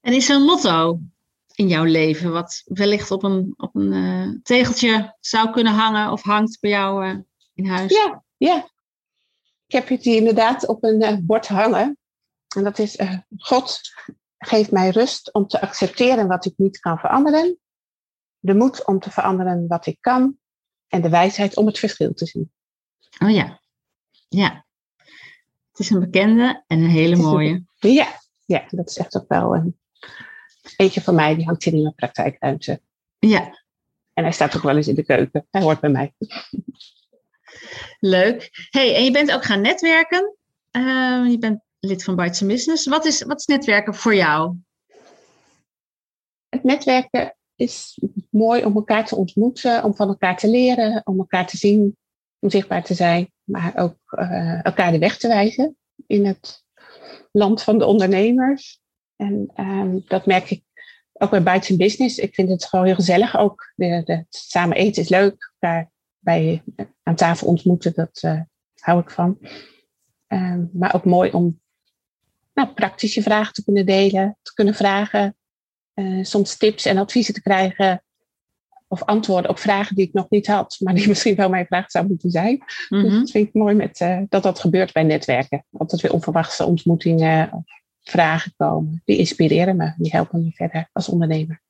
En 0.00 0.12
is 0.12 0.28
er 0.28 0.36
een 0.36 0.42
motto 0.42 1.00
in 1.54 1.68
jouw 1.68 1.84
leven 1.84 2.32
wat 2.32 2.62
wellicht 2.64 3.10
op 3.10 3.22
een, 3.22 3.54
op 3.56 3.74
een 3.74 3.92
eh, 3.92 4.40
tegeltje 4.42 5.16
zou 5.20 5.50
kunnen 5.50 5.72
hangen 5.72 6.12
of 6.12 6.22
hangt 6.22 6.60
bij 6.60 6.70
jou 6.70 7.04
eh, 7.04 7.16
in 7.54 7.66
huis? 7.66 7.92
Ja, 7.92 8.22
ja. 8.36 8.68
Ik 9.66 9.74
heb 9.74 9.88
het 9.88 10.04
hier 10.04 10.16
inderdaad 10.16 10.66
op 10.66 10.84
een 10.84 11.02
eh, 11.02 11.16
bord 11.20 11.48
hangen. 11.48 11.98
En 12.56 12.64
dat 12.64 12.78
is, 12.78 12.98
God 13.36 13.80
geeft 14.38 14.70
mij 14.70 14.90
rust 14.90 15.32
om 15.32 15.46
te 15.46 15.60
accepteren 15.60 16.28
wat 16.28 16.44
ik 16.44 16.54
niet 16.56 16.78
kan 16.78 16.98
veranderen. 16.98 17.58
De 18.38 18.54
moed 18.54 18.86
om 18.86 18.98
te 18.98 19.10
veranderen 19.10 19.66
wat 19.68 19.86
ik 19.86 19.98
kan. 20.00 20.39
En 20.90 21.02
de 21.02 21.08
wijsheid 21.08 21.56
om 21.56 21.66
het 21.66 21.78
verschil 21.78 22.14
te 22.14 22.26
zien. 22.26 22.52
Oh 23.18 23.30
ja. 23.30 23.60
Ja. 24.28 24.66
Het 25.70 25.78
is 25.78 25.90
een 25.90 26.00
bekende 26.00 26.64
en 26.66 26.78
een 26.78 26.90
hele 26.90 27.14
een 27.14 27.20
mooie. 27.20 27.64
Ja, 27.78 28.20
ja 28.44 28.64
dat 28.68 28.88
is 28.88 28.96
echt 28.96 29.16
ook 29.16 29.28
wel 29.28 29.54
een 29.54 29.78
eentje 30.76 31.00
van 31.00 31.14
mij. 31.14 31.34
Die 31.34 31.44
hangt 31.44 31.64
hier 31.64 31.74
in 31.74 31.82
mijn 31.82 31.94
praktijkruimte. 31.94 32.80
Ja, 33.18 33.64
En 34.12 34.22
hij 34.22 34.32
staat 34.32 34.56
ook 34.56 34.62
wel 34.62 34.76
eens 34.76 34.88
in 34.88 34.94
de 34.94 35.04
keuken. 35.04 35.46
Hij 35.50 35.62
hoort 35.62 35.80
bij 35.80 35.90
mij. 35.90 36.14
leuk. 38.00 38.68
Hey, 38.70 38.96
en 38.96 39.04
je 39.04 39.10
bent 39.10 39.32
ook 39.32 39.44
gaan 39.44 39.60
netwerken. 39.60 40.36
Eh, 40.70 41.24
je 41.28 41.36
bent 41.38 41.60
lid 41.80 42.04
van 42.04 42.16
Bites 42.16 42.40
Business. 42.40 42.86
Wat 42.86 43.04
is, 43.04 43.22
wat 43.22 43.38
is 43.38 43.46
netwerken 43.46 43.94
voor 43.94 44.14
jou? 44.14 44.56
Het 46.48 46.64
netwerken 46.64 47.34
is 47.60 48.00
mooi 48.30 48.64
om 48.64 48.74
elkaar 48.74 49.06
te 49.06 49.16
ontmoeten, 49.16 49.84
om 49.84 49.94
van 49.94 50.08
elkaar 50.08 50.36
te 50.36 50.48
leren, 50.48 51.00
om 51.04 51.18
elkaar 51.18 51.46
te 51.46 51.56
zien, 51.56 51.96
om 52.38 52.50
zichtbaar 52.50 52.84
te 52.84 52.94
zijn, 52.94 53.32
maar 53.44 53.72
ook 53.76 53.96
eh, 54.06 54.64
elkaar 54.64 54.92
de 54.92 54.98
weg 54.98 55.18
te 55.18 55.28
wijzen 55.28 55.76
in 56.06 56.26
het 56.26 56.64
land 57.32 57.62
van 57.62 57.78
de 57.78 57.84
ondernemers. 57.84 58.80
En 59.16 59.50
ehm, 59.54 59.98
dat 60.06 60.26
merk 60.26 60.50
ik 60.50 60.62
ook 61.12 61.30
bij 61.30 61.42
Bites 61.42 61.76
Business. 61.76 62.18
Ik 62.18 62.34
vind 62.34 62.48
het 62.48 62.64
gewoon 62.64 62.86
heel 62.86 62.94
gezellig 62.94 63.36
ook. 63.36 63.72
De, 63.74 64.02
de, 64.04 64.24
samen 64.28 64.76
eten 64.76 65.02
is 65.02 65.08
leuk, 65.08 65.52
elkaar 65.58 65.90
bij, 66.18 66.62
aan 67.02 67.14
tafel 67.14 67.46
ontmoeten, 67.46 67.92
dat 67.94 68.18
eh, 68.20 68.40
hou 68.74 69.00
ik 69.00 69.10
van. 69.10 69.38
Ehm, 70.26 70.64
maar 70.72 70.94
ook 70.94 71.04
mooi 71.04 71.30
om 71.30 71.60
nou, 72.54 72.68
praktische 72.68 73.22
vragen 73.22 73.52
te 73.52 73.64
kunnen 73.64 73.86
delen, 73.86 74.38
te 74.42 74.54
kunnen 74.54 74.74
vragen 74.74 75.34
eh, 76.00 76.24
soms 76.24 76.56
tips 76.56 76.84
en 76.84 76.98
adviezen 76.98 77.34
te 77.34 77.42
krijgen. 77.42 78.02
Of 78.88 79.02
antwoorden 79.04 79.50
op 79.50 79.58
vragen 79.58 79.96
die 79.96 80.06
ik 80.06 80.12
nog 80.12 80.30
niet 80.30 80.46
had, 80.46 80.76
maar 80.80 80.94
die 80.94 81.08
misschien 81.12 81.34
wel 81.36 81.48
mijn 81.48 81.66
vraag 81.66 81.90
zou 81.90 82.06
moeten 82.06 82.30
zijn. 82.30 82.58
Dus 82.58 82.88
Mhm. 82.88 83.10
dat 83.18 83.30
vind 83.30 83.48
ik 83.48 83.54
mooi 83.54 83.74
met, 83.74 84.00
eh, 84.00 84.20
dat 84.28 84.42
dat 84.42 84.60
gebeurt 84.60 84.92
bij 84.92 85.02
netwerken. 85.02 85.64
Altijd 85.78 86.00
weer 86.00 86.12
onverwachte 86.12 86.64
ontmoetingen 86.64 87.52
of 87.52 87.62
vragen 88.02 88.52
komen. 88.56 89.02
Die 89.04 89.16
inspireren 89.18 89.76
me, 89.76 89.92
die 89.96 90.10
helpen 90.10 90.42
me 90.44 90.50
verder 90.52 90.88
als 90.92 91.08
ondernemer. 91.08 91.60